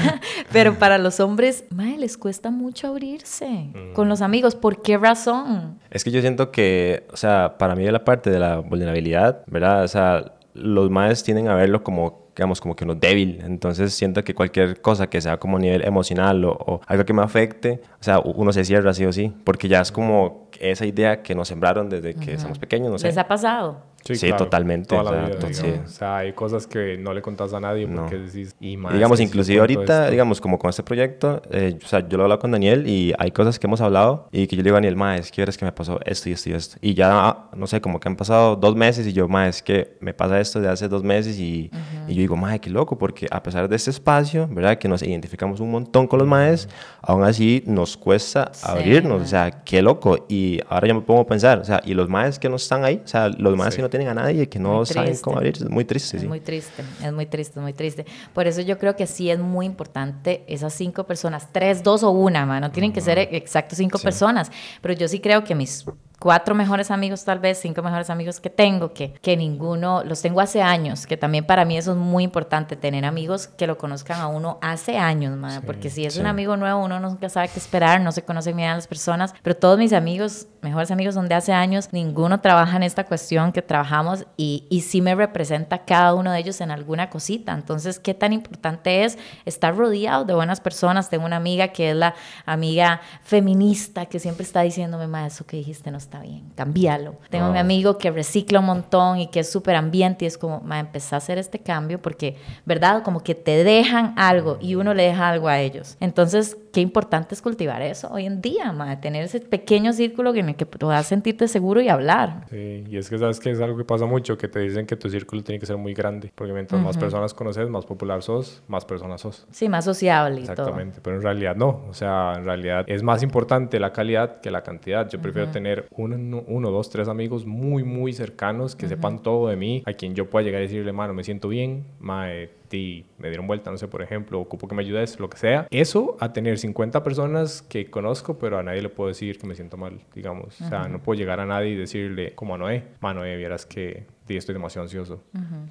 Pero 0.53 0.75
para 0.75 0.97
los 0.97 1.19
hombres, 1.19 1.65
madre, 1.71 1.97
les 1.97 2.17
cuesta 2.17 2.51
mucho 2.51 2.87
abrirse 2.87 3.49
mm. 3.49 3.91
con 3.93 4.07
los 4.07 4.21
amigos. 4.21 4.55
¿Por 4.55 4.81
qué 4.81 4.97
razón? 4.97 5.77
Es 5.89 6.05
que 6.05 6.11
yo 6.11 6.21
siento 6.21 6.51
que, 6.51 7.05
o 7.11 7.17
sea, 7.17 7.57
para 7.57 7.75
mí 7.75 7.85
la 7.91 8.05
parte 8.05 8.29
de 8.29 8.39
la 8.39 8.59
vulnerabilidad, 8.59 9.43
¿verdad? 9.47 9.83
O 9.83 9.89
sea, 9.89 10.35
los 10.53 10.89
maes 10.89 11.21
tienen 11.21 11.49
a 11.49 11.55
verlo 11.55 11.83
como 11.83 12.21
digamos, 12.35 12.61
como 12.61 12.75
que 12.75 12.85
uno 12.85 12.95
débil. 12.95 13.41
Entonces 13.43 13.93
siento 13.93 14.23
que 14.23 14.33
cualquier 14.33 14.81
cosa 14.81 15.07
que 15.07 15.19
sea 15.21 15.37
como 15.37 15.57
a 15.57 15.59
nivel 15.59 15.85
emocional 15.85 16.43
o, 16.45 16.81
algo 16.87 17.05
que 17.05 17.13
me 17.13 17.21
afecte, 17.21 17.81
o 17.99 18.03
sea, 18.03 18.19
uno 18.19 18.53
se 18.53 18.63
cierra 18.63 18.93
sí 18.93 19.05
o 19.05 19.11
sí, 19.11 19.33
porque 19.43 19.67
ya 19.67 19.81
es 19.81 19.91
como 19.91 20.49
esa 20.59 20.85
idea 20.85 21.21
que 21.23 21.35
nos 21.35 21.47
sembraron 21.47 21.89
desde 21.89 22.15
que 22.15 22.37
somos 22.37 22.59
pequeños, 22.59 22.91
no 22.91 22.99
sé. 22.99 23.07
¿Les 23.07 23.17
ha 23.17 23.27
pasado? 23.27 23.77
Sí, 24.03 24.31
totalmente. 24.37 24.95
Toda 24.95 25.11
la 25.11 25.27
vida, 25.27 25.37
o 25.85 25.87
sea, 25.87 26.17
hay 26.17 26.33
cosas 26.33 26.67
que 26.67 26.97
no 26.97 27.13
le 27.13 27.21
contás 27.21 27.53
a 27.53 27.59
nadie 27.59 27.87
porque 27.87 28.17
decís... 28.17 28.55
Y 28.59 28.75
digamos, 28.75 29.19
inclusive 29.19 29.59
ahorita, 29.59 30.09
digamos, 30.09 30.41
como 30.41 30.57
con 30.57 30.69
este 30.69 30.83
proyecto, 30.83 31.41
eh, 31.51 31.77
o 31.83 31.87
sea, 31.87 32.07
yo 32.07 32.17
lo 32.17 32.23
he 32.23 32.25
hablado 32.25 32.39
con 32.39 32.51
Daniel 32.51 32.87
y 32.87 33.13
hay 33.17 33.31
cosas 33.31 33.59
que 33.59 33.67
hemos 33.67 33.81
hablado 33.81 34.27
y 34.31 34.47
que 34.47 34.55
yo 34.55 34.61
le 34.61 34.67
digo 34.67 34.75
a 34.75 34.77
Daniel, 34.77 34.95
ma, 34.95 35.17
es 35.17 35.31
que 35.31 35.45
que 35.51 35.65
me 35.65 35.71
pasó 35.71 35.99
esto 36.05 36.29
y 36.29 36.31
esto 36.33 36.49
y 36.49 36.53
esto. 36.53 36.77
Y 36.81 36.93
ya, 36.93 37.49
no 37.55 37.67
sé, 37.67 37.81
como 37.81 37.99
que 37.99 38.07
han 38.07 38.15
pasado 38.15 38.55
dos 38.55 38.75
meses 38.75 39.05
y 39.05 39.13
yo, 39.13 39.27
ma, 39.27 39.47
es 39.47 39.61
que 39.61 39.97
me 39.99 40.13
pasa 40.13 40.39
esto 40.39 40.59
de 40.59 40.69
hace 40.69 40.87
dos 40.87 41.03
meses 41.03 41.37
y, 41.37 41.69
y 42.07 42.13
yo 42.13 42.21
digo, 42.21 42.35
ma, 42.35 42.57
qué 42.59 42.69
loco, 42.69 42.97
porque 42.97 43.27
a 43.29 43.43
pesar 43.43 43.67
de 43.67 43.75
este 43.75 43.89
espacio, 43.89 44.47
¿verdad? 44.49 44.77
Que 44.77 44.87
nos 44.87 45.03
identificamos 45.03 45.59
un 45.59 45.71
montón 45.71 46.07
con 46.07 46.19
los 46.19 46.27
maes, 46.27 46.69
aún 47.01 47.23
así 47.23 47.63
nos 47.65 47.97
cuesta 47.97 48.51
abrirnos, 48.63 49.21
o 49.21 49.25
sea, 49.25 49.63
qué 49.63 49.81
loco. 49.81 50.25
Y 50.29 50.59
ahora 50.69 50.87
ya 50.87 50.93
me 50.93 51.01
pongo 51.01 51.21
a 51.21 51.27
pensar, 51.27 51.59
o 51.59 51.65
sea, 51.65 51.81
y 51.85 51.93
los 51.93 52.09
maes 52.09 52.39
que 52.39 52.49
no 52.49 52.55
están 52.55 52.83
ahí, 52.83 53.01
o 53.03 53.07
sea, 53.07 53.29
los 53.29 53.55
maes 53.55 53.75
que 53.75 53.81
no 53.81 53.89
tienen 53.91 54.07
a 54.07 54.15
nadie, 54.15 54.49
que 54.49 54.57
no 54.57 54.83
saben 54.85 55.15
cómo 55.17 55.37
abrir, 55.37 55.57
es 55.57 55.69
muy 55.69 55.85
triste. 55.85 56.17
Es 56.17 56.23
muy 56.23 56.39
triste, 56.39 56.83
es 57.03 57.13
muy 57.13 57.27
triste, 57.27 57.59
es 57.59 57.61
muy 57.61 57.73
triste. 57.73 58.05
Por 58.33 58.47
eso 58.47 58.61
yo 58.61 58.79
creo 58.79 58.95
que 58.95 59.05
sí 59.05 59.29
es 59.29 59.37
muy 59.37 59.67
importante 59.67 60.43
esas 60.47 60.73
cinco 60.73 61.03
personas, 61.03 61.49
tres, 61.51 61.83
dos 61.83 62.01
o 62.01 62.09
una, 62.09 62.59
no 62.59 62.71
tienen 62.71 62.91
que 62.91 63.01
ser 63.01 63.19
exactos 63.19 63.77
cinco 63.77 63.99
personas, 63.99 64.51
pero 64.81 64.95
yo 64.95 65.07
sí 65.07 65.19
creo 65.19 65.43
que 65.43 65.53
mis 65.53 65.85
cuatro 66.21 66.53
mejores 66.53 66.91
amigos 66.91 67.25
tal 67.25 67.39
vez, 67.39 67.57
cinco 67.59 67.81
mejores 67.81 68.11
amigos 68.11 68.39
que 68.39 68.51
tengo, 68.51 68.93
que, 68.93 69.13
que 69.23 69.35
ninguno, 69.35 70.03
los 70.03 70.21
tengo 70.21 70.39
hace 70.39 70.61
años, 70.61 71.07
que 71.07 71.17
también 71.17 71.45
para 71.47 71.65
mí 71.65 71.77
eso 71.77 71.93
es 71.93 71.97
muy 71.97 72.23
importante, 72.23 72.75
tener 72.75 73.05
amigos 73.05 73.47
que 73.47 73.65
lo 73.65 73.79
conozcan 73.79 74.21
a 74.21 74.27
uno 74.27 74.59
hace 74.61 74.99
años, 74.99 75.35
porque 75.65 75.89
si 75.89 76.05
es 76.05 76.17
un 76.17 76.27
amigo 76.27 76.55
nuevo, 76.57 76.83
uno 76.83 76.99
nunca 76.99 77.27
sabe 77.27 77.47
qué 77.47 77.57
esperar, 77.57 78.01
no 78.01 78.11
se 78.11 78.21
conoce 78.21 78.53
bien 78.53 78.69
a 78.69 78.75
las 78.75 78.85
personas, 78.85 79.33
pero 79.41 79.57
todos 79.57 79.79
mis 79.79 79.93
amigos, 79.93 80.45
mejores 80.61 80.91
amigos 80.91 81.15
son 81.15 81.27
de 81.27 81.33
hace 81.33 81.53
años, 81.53 81.89
ninguno 81.91 82.39
trabaja 82.39 82.77
en 82.77 82.83
esta 82.83 83.05
cuestión 83.05 83.51
que 83.51 83.63
trabajamos 83.63 84.27
y, 84.37 84.67
y 84.69 84.81
sí 84.81 85.01
me 85.01 85.15
representa 85.15 85.85
cada 85.85 86.13
uno 86.13 86.31
de 86.31 86.37
ellos 86.37 86.61
en 86.61 86.69
alguna 86.69 87.09
cosita. 87.09 87.51
Entonces, 87.51 87.97
¿qué 87.97 88.13
tan 88.13 88.31
importante 88.31 89.05
es 89.05 89.17
estar 89.45 89.75
rodeado 89.75 90.23
de 90.25 90.35
buenas 90.35 90.61
personas? 90.61 91.09
Tengo 91.09 91.25
una 91.25 91.37
amiga 91.37 91.69
que 91.69 91.89
es 91.89 91.95
la 91.95 92.13
amiga 92.45 93.01
feminista 93.23 94.05
que 94.05 94.19
siempre 94.19 94.43
está 94.43 94.61
diciéndome, 94.61 95.07
ma, 95.07 95.25
eso 95.25 95.47
que 95.47 95.57
dijiste 95.57 95.89
no 95.89 95.97
está 95.97 96.10
bien, 96.19 96.51
cambialo. 96.55 97.15
Tengo 97.29 97.47
un 97.47 97.53
mi 97.53 97.59
amigo 97.59 97.97
que 97.97 98.11
recicla 98.11 98.59
un 98.59 98.65
montón 98.65 99.19
y 99.19 99.27
que 99.27 99.39
es 99.39 99.51
súper 99.51 99.75
ambiente 99.75 100.25
y 100.25 100.27
es 100.27 100.37
como, 100.37 100.59
ma, 100.61 100.79
empezar 100.79 101.15
a 101.15 101.17
hacer 101.17 101.37
este 101.37 101.59
cambio 101.59 102.01
porque, 102.01 102.35
¿verdad? 102.65 103.03
Como 103.03 103.23
que 103.23 103.35
te 103.35 103.63
dejan 103.63 104.13
algo 104.17 104.57
y 104.59 104.75
uno 104.75 104.93
le 104.93 105.03
deja 105.03 105.29
algo 105.29 105.47
a 105.47 105.59
ellos. 105.59 105.97
Entonces, 105.99 106.57
qué 106.71 106.81
importante 106.81 107.35
es 107.35 107.41
cultivar 107.41 107.81
eso 107.81 108.09
hoy 108.11 108.25
en 108.25 108.41
día, 108.41 108.71
ma, 108.71 108.99
tener 108.99 109.23
ese 109.23 109.39
pequeño 109.39 109.93
círculo 109.93 110.33
en 110.35 110.49
el 110.49 110.55
que 110.55 110.65
puedas 110.65 111.05
sentirte 111.05 111.47
seguro 111.47 111.81
y 111.81 111.89
hablar. 111.89 112.45
Sí, 112.49 112.83
y 112.89 112.97
es 112.97 113.09
que 113.09 113.17
sabes 113.17 113.39
que 113.39 113.51
es 113.51 113.61
algo 113.61 113.77
que 113.77 113.83
pasa 113.83 114.05
mucho, 114.05 114.37
que 114.37 114.47
te 114.47 114.59
dicen 114.59 114.85
que 114.85 114.95
tu 114.95 115.09
círculo 115.09 115.43
tiene 115.43 115.59
que 115.59 115.65
ser 115.65 115.77
muy 115.77 115.93
grande, 115.93 116.31
porque 116.33 116.53
mientras 116.53 116.81
más 116.81 116.97
personas 116.97 117.33
conoces, 117.33 117.69
más 117.69 117.85
popular 117.85 118.21
sos, 118.21 118.63
más 118.67 118.85
personas 118.85 119.21
sos. 119.21 119.47
Sí, 119.51 119.69
más 119.69 119.85
sociable 119.85 120.39
y 120.39 120.43
Exactamente, 120.43 120.99
pero 121.01 121.17
en 121.17 121.21
realidad 121.21 121.55
no, 121.55 121.83
o 121.89 121.93
sea, 121.93 122.33
en 122.37 122.45
realidad 122.45 122.85
es 122.87 123.03
más 123.03 123.23
importante 123.23 123.79
la 123.79 123.91
calidad 123.91 124.41
que 124.41 124.51
la 124.51 124.63
cantidad. 124.63 125.09
Yo 125.09 125.21
prefiero 125.21 125.49
tener 125.51 125.87
uno, 125.91 126.43
uno, 126.47 126.71
dos, 126.71 126.89
tres 126.89 127.07
amigos 127.07 127.45
muy, 127.45 127.83
muy 127.83 128.13
cercanos 128.13 128.75
que 128.75 128.87
sepan 128.87 129.21
todo 129.21 129.49
de 129.49 129.55
mí, 129.55 129.83
a 129.85 129.93
quien 129.93 130.15
yo 130.15 130.29
pueda 130.29 130.43
llegar 130.43 130.59
a 130.59 130.63
decirle, 130.63 130.91
mano, 130.91 131.13
me 131.13 131.23
siento 131.23 131.49
bien, 131.49 131.85
mae, 131.99 132.60
ti 132.71 133.05
me 133.19 133.27
dieron 133.27 133.45
vuelta, 133.45 133.69
no 133.69 133.77
sé, 133.77 133.87
por 133.87 134.01
ejemplo, 134.01 134.39
ocupo 134.39 134.67
que 134.67 134.73
me 134.73 134.81
ayudes, 134.81 135.19
lo 135.19 135.29
que 135.29 135.37
sea. 135.37 135.67
Eso 135.69 136.17
a 136.19 136.33
tener 136.33 136.57
50 136.57 137.03
personas 137.03 137.61
que 137.61 137.91
conozco, 137.91 138.39
pero 138.39 138.57
a 138.57 138.63
nadie 138.63 138.81
le 138.81 138.89
puedo 138.89 139.09
decir 139.09 139.37
que 139.37 139.45
me 139.45 139.53
siento 139.53 139.77
mal, 139.77 140.01
digamos. 140.15 140.59
O 140.61 140.67
sea, 140.67 140.87
no 140.87 141.03
puedo 141.03 141.19
llegar 141.19 141.39
a 141.39 141.45
nadie 141.45 141.69
y 141.69 141.75
decirle, 141.75 142.33
como 142.33 142.55
a 142.55 142.57
Noé, 142.57 142.85
mano, 142.99 143.19
Noé, 143.19 143.37
vieras 143.37 143.65
que 143.65 144.07
estoy 144.37 144.53
demasiado 144.53 144.83
ansioso. 144.83 145.21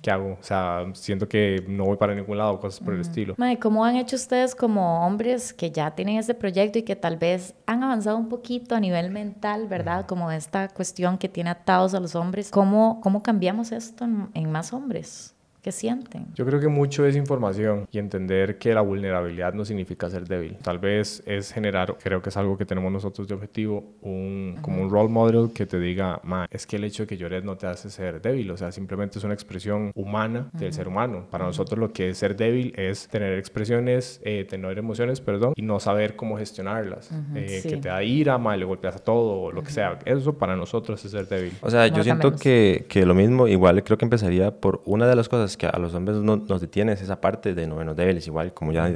¿Qué 0.02 0.10
hago? 0.10 0.36
O 0.40 0.42
sea, 0.42 0.86
siento 0.94 1.28
que 1.28 1.64
no 1.66 1.84
voy 1.84 1.96
para 1.96 2.14
ningún 2.14 2.38
lado, 2.38 2.60
cosas 2.60 2.80
por 2.80 2.94
el 2.94 3.00
estilo. 3.00 3.34
¿Cómo 3.60 3.84
han 3.84 3.96
hecho 3.96 4.16
ustedes 4.16 4.54
como 4.54 5.06
hombres 5.06 5.52
que 5.52 5.70
ya 5.70 5.92
tienen 5.92 6.18
ese 6.18 6.34
proyecto 6.34 6.78
y 6.78 6.82
que 6.82 6.96
tal 6.96 7.16
vez 7.16 7.54
han 7.66 7.82
avanzado 7.82 8.16
un 8.16 8.28
poquito 8.28 8.74
a 8.74 8.80
nivel 8.80 9.10
mental, 9.10 9.66
¿verdad? 9.68 10.06
Como 10.06 10.30
esta 10.30 10.68
cuestión 10.68 11.18
que 11.18 11.28
tiene 11.28 11.50
atados 11.50 11.94
a 11.94 12.00
los 12.00 12.14
hombres. 12.14 12.50
¿Cómo, 12.50 13.00
cómo 13.02 13.22
cambiamos 13.22 13.72
esto 13.72 14.04
en 14.04 14.52
más 14.52 14.72
hombres? 14.72 15.34
¿Qué 15.62 15.72
sienten? 15.72 16.26
Yo 16.34 16.46
creo 16.46 16.58
que 16.58 16.68
mucho 16.68 17.04
es 17.04 17.16
información 17.16 17.86
y 17.92 17.98
entender 17.98 18.56
que 18.56 18.72
la 18.72 18.80
vulnerabilidad 18.80 19.52
no 19.52 19.66
significa 19.66 20.08
ser 20.08 20.26
débil. 20.26 20.56
Tal 20.62 20.78
vez 20.78 21.22
es 21.26 21.52
generar, 21.52 21.96
creo 22.02 22.22
que 22.22 22.30
es 22.30 22.36
algo 22.38 22.56
que 22.56 22.64
tenemos 22.64 22.90
nosotros 22.90 23.28
de 23.28 23.34
objetivo, 23.34 23.84
un, 24.00 24.56
como 24.62 24.80
un 24.80 24.90
role 24.90 25.10
model 25.10 25.52
que 25.52 25.66
te 25.66 25.78
diga, 25.78 26.18
ma, 26.24 26.46
es 26.50 26.66
que 26.66 26.76
el 26.76 26.84
hecho 26.84 27.02
de 27.02 27.08
que 27.08 27.16
llores 27.18 27.44
no 27.44 27.58
te 27.58 27.66
hace 27.66 27.90
ser 27.90 28.22
débil, 28.22 28.50
o 28.50 28.56
sea, 28.56 28.72
simplemente 28.72 29.18
es 29.18 29.24
una 29.24 29.34
expresión 29.34 29.92
humana 29.94 30.48
del 30.54 30.72
ser 30.72 30.88
humano. 30.88 31.26
Para 31.30 31.44
nosotros 31.44 31.78
lo 31.78 31.92
que 31.92 32.08
es 32.10 32.18
ser 32.18 32.36
débil 32.36 32.72
es 32.76 33.08
tener 33.08 33.38
expresiones, 33.38 34.20
eh, 34.24 34.46
tener 34.48 34.78
emociones, 34.78 35.20
perdón, 35.20 35.52
y 35.56 35.62
no 35.62 35.78
saber 35.78 36.16
cómo 36.16 36.38
gestionarlas. 36.38 37.10
Eh, 37.34 37.60
que 37.62 37.76
te 37.76 37.88
da 37.88 38.02
ira, 38.02 38.38
ma, 38.38 38.56
le 38.56 38.64
golpeas 38.64 38.96
a 38.96 38.98
todo, 38.98 39.42
o 39.42 39.52
lo 39.52 39.62
que 39.62 39.70
sea. 39.70 39.98
Eso 40.06 40.38
para 40.38 40.56
nosotros 40.56 41.04
es 41.04 41.10
ser 41.10 41.28
débil. 41.28 41.52
O 41.60 41.70
sea, 41.70 41.86
yo 41.88 42.02
siento 42.02 42.32
que, 42.32 42.86
que 42.88 43.04
lo 43.04 43.14
mismo, 43.14 43.46
igual 43.46 43.82
creo 43.84 43.98
que 43.98 44.06
empezaría 44.06 44.50
por 44.52 44.80
una 44.86 45.06
de 45.06 45.16
las 45.16 45.28
cosas 45.28 45.49
que 45.56 45.66
a 45.66 45.78
los 45.78 45.94
hombres 45.94 46.18
no, 46.18 46.36
nos 46.36 46.60
detiene 46.60 46.92
es 46.92 47.02
esa 47.02 47.20
parte 47.20 47.54
de 47.54 47.66
novenos 47.66 47.96
débiles, 47.96 48.26
igual 48.26 48.52
como 48.54 48.72
ya 48.72 48.92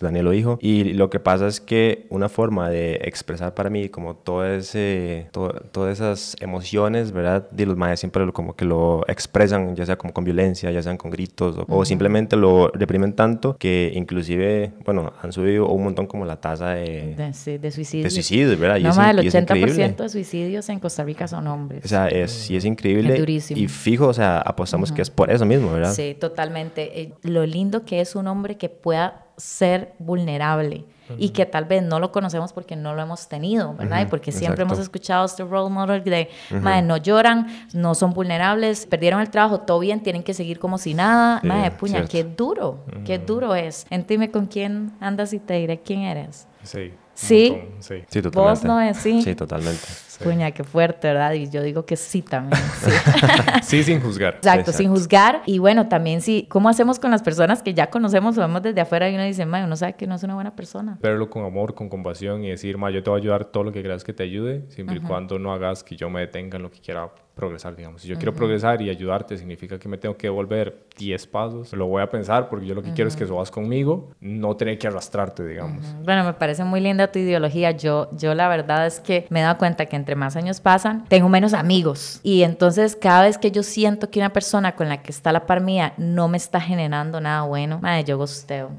Daniel 0.00 0.24
lo 0.24 0.30
dijo. 0.30 0.58
Y 0.60 0.92
lo 0.94 1.10
que 1.10 1.20
pasa 1.20 1.46
es 1.46 1.60
que 1.60 2.06
una 2.10 2.28
forma 2.28 2.70
de 2.70 3.00
expresar 3.04 3.54
para 3.54 3.70
mí 3.70 3.88
como 3.88 4.16
todo 4.16 4.46
ese, 4.46 5.28
todas 5.32 5.92
esas 5.92 6.36
emociones, 6.40 7.12
¿verdad? 7.12 7.48
De 7.50 7.66
los 7.66 7.76
mayas 7.76 8.00
siempre 8.00 8.24
lo, 8.24 8.32
como 8.32 8.56
que 8.56 8.64
lo 8.64 9.04
expresan, 9.08 9.74
ya 9.76 9.86
sea 9.86 9.96
como 9.96 10.12
con 10.12 10.24
violencia, 10.24 10.70
ya 10.70 10.82
sean 10.82 10.96
con 10.96 11.10
gritos, 11.10 11.56
o, 11.68 11.84
simplemente 11.84 12.36
lo 12.36 12.68
reprimen 12.68 13.12
tanto 13.12 13.56
que 13.56 13.92
inclusive, 13.94 14.72
bueno, 14.84 15.12
han 15.22 15.32
subido 15.32 15.68
un 15.68 15.84
montón 15.84 16.06
como 16.06 16.24
la 16.24 16.36
tasa 16.40 16.70
de, 16.70 17.14
de, 17.14 17.70
suicidios. 17.70 18.04
De 18.04 18.10
suicidios, 18.10 18.58
¿verdad? 18.58 18.80
no, 18.80 18.94
más 18.94 19.16
del 19.16 19.26
80% 19.26 19.96
de 19.96 20.08
suicidios 20.08 20.68
en 20.68 20.80
Costa 20.80 21.04
Rica 21.04 21.28
son 21.28 21.46
hombres. 21.46 21.84
O 21.84 21.88
sea, 21.88 22.08
es, 22.08 22.30
sí 22.30 22.56
es 22.56 22.64
increíble. 22.64 23.24
Y 23.26 23.68
fijo, 23.68 24.08
o 24.08 24.14
sea, 24.14 24.38
apostamos 24.38 24.92
que 24.92 25.02
es 25.02 25.10
por 25.10 25.30
eso 25.30 25.44
mismo, 25.44 25.72
¿verdad? 25.72 25.92
Sí, 25.96 26.16
totalmente. 26.18 27.00
Eh, 27.00 27.14
lo 27.22 27.44
lindo 27.46 27.84
que 27.84 28.00
es 28.00 28.14
un 28.14 28.28
hombre 28.28 28.56
que 28.56 28.68
pueda 28.68 29.26
ser 29.36 29.94
vulnerable 29.98 30.84
y 31.18 31.30
que 31.30 31.46
tal 31.46 31.66
vez 31.66 31.82
no 31.82 32.00
lo 32.00 32.10
conocemos 32.10 32.52
porque 32.52 32.74
no 32.74 32.94
lo 32.94 33.02
hemos 33.02 33.28
tenido, 33.28 33.74
¿verdad? 33.74 34.02
y 34.02 34.06
porque 34.06 34.32
siempre 34.32 34.62
hemos 34.62 34.78
escuchado 34.78 35.24
este 35.24 35.44
role 35.44 35.70
model 35.70 36.02
de, 36.02 36.28
madre, 36.60 36.82
no 36.82 36.96
lloran, 36.96 37.46
no 37.72 37.94
son 37.94 38.12
vulnerables, 38.12 38.86
perdieron 38.86 39.20
el 39.20 39.30
trabajo, 39.30 39.60
todo 39.60 39.78
bien, 39.78 40.02
tienen 40.02 40.22
que 40.22 40.34
seguir 40.34 40.58
como 40.58 40.78
si 40.78 40.94
nada. 40.94 41.40
madre, 41.44 41.70
puña, 41.70 42.04
qué 42.06 42.24
duro, 42.24 42.84
qué 43.04 43.18
duro 43.18 43.54
es. 43.54 43.86
Entime 43.90 44.30
con 44.30 44.46
quién 44.46 44.92
andas 45.00 45.32
y 45.32 45.38
te 45.38 45.54
diré 45.54 45.80
quién 45.80 46.00
eres. 46.00 46.48
Sí. 46.62 46.92
Sí. 47.14 47.56
sí. 47.78 48.02
totalmente. 48.20 48.38
Vos 48.38 48.64
no 48.64 48.80
es 48.80 48.96
sí. 48.98 49.22
Sí, 49.22 49.34
totalmente. 49.34 49.86
Puña, 50.18 50.50
qué 50.50 50.64
fuerte, 50.64 51.08
¿verdad? 51.08 51.32
Y 51.32 51.50
yo 51.50 51.62
digo 51.62 51.84
que 51.86 51.96
sí 51.96 52.22
también. 52.22 52.62
Sí, 53.62 53.82
sin 53.82 54.00
juzgar. 54.00 54.34
Exacto, 54.36 54.72
sin 54.72 54.90
juzgar. 54.90 55.42
Y 55.46 55.58
bueno, 55.58 55.88
también 55.88 56.20
sí, 56.20 56.46
¿cómo 56.48 56.68
hacemos 56.68 56.98
con 56.98 57.10
las 57.10 57.22
personas 57.22 57.62
que 57.62 57.74
ya 57.74 57.90
conocemos 57.90 58.36
o 58.38 58.40
vemos 58.40 58.62
desde 58.62 58.80
afuera 58.80 59.10
y 59.10 59.14
uno 59.14 59.24
dice, 59.24 59.44
ma, 59.46 59.64
uno 59.64 59.76
sabe 59.76 59.94
que 59.94 60.06
no 60.06 60.14
es 60.14 60.22
una 60.22 60.34
buena 60.34 60.54
persona? 60.54 60.98
Verlo 61.00 61.28
con 61.28 61.44
amor, 61.44 61.74
con 61.74 61.88
compasión 61.88 62.44
y 62.44 62.50
decir, 62.50 62.78
ma, 62.78 62.90
yo 62.90 63.02
te 63.02 63.10
voy 63.10 63.18
a 63.18 63.22
ayudar 63.22 63.44
todo 63.46 63.64
lo 63.64 63.72
que 63.72 63.82
creas 63.82 64.04
que 64.04 64.12
te 64.12 64.22
ayude, 64.22 64.66
siempre 64.68 64.96
y 64.96 65.00
cuando 65.00 65.38
no 65.38 65.52
hagas 65.52 65.82
que 65.82 65.96
yo 65.96 66.10
me 66.10 66.20
detenga 66.20 66.56
en 66.56 66.62
lo 66.62 66.70
que 66.70 66.80
quiera 66.80 67.10
progresar, 67.36 67.76
digamos. 67.76 68.00
Si 68.00 68.08
yo 68.08 68.16
quiero 68.16 68.32
progresar 68.32 68.80
y 68.80 68.88
ayudarte, 68.88 69.36
significa 69.36 69.78
que 69.78 69.88
me 69.88 69.98
tengo 69.98 70.16
que 70.16 70.26
devolver 70.26 70.86
10 70.96 71.26
pasos. 71.26 71.72
Lo 71.74 71.86
voy 71.86 72.02
a 72.02 72.08
pensar 72.08 72.48
porque 72.48 72.64
yo 72.64 72.74
lo 72.74 72.82
que 72.82 72.94
quiero 72.94 73.08
es 73.08 73.14
que 73.14 73.26
subas 73.26 73.50
conmigo, 73.50 74.10
no 74.20 74.56
tener 74.56 74.78
que 74.78 74.86
arrastrarte, 74.86 75.46
digamos. 75.46 75.84
Bueno, 76.02 76.24
me 76.24 76.32
parece 76.32 76.64
muy 76.64 76.80
linda 76.80 77.12
tu 77.12 77.18
ideología. 77.18 77.72
Yo, 77.72 78.08
yo 78.12 78.34
la 78.34 78.48
verdad 78.48 78.86
es 78.86 79.00
que 79.00 79.26
me 79.28 79.40
he 79.40 79.42
dado 79.42 79.58
cuenta 79.58 79.84
que 79.84 79.96
entre 80.06 80.14
más 80.14 80.36
años 80.36 80.60
pasan, 80.60 81.04
tengo 81.08 81.28
menos 81.28 81.52
amigos. 81.52 82.20
Y 82.22 82.44
entonces 82.44 82.94
cada 82.94 83.22
vez 83.22 83.38
que 83.38 83.50
yo 83.50 83.64
siento 83.64 84.08
que 84.08 84.20
una 84.20 84.32
persona 84.32 84.76
con 84.76 84.88
la 84.88 85.02
que 85.02 85.10
está 85.10 85.32
la 85.32 85.46
par 85.46 85.60
mía 85.60 85.94
no 85.96 86.28
me 86.28 86.36
está 86.36 86.60
generando 86.60 87.20
nada 87.20 87.42
bueno, 87.42 87.80
madre, 87.82 88.04
yo 88.04 88.16
gosteo. 88.16 88.70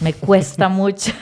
Me 0.00 0.12
cuesta 0.12 0.68
mucho. 0.68 1.12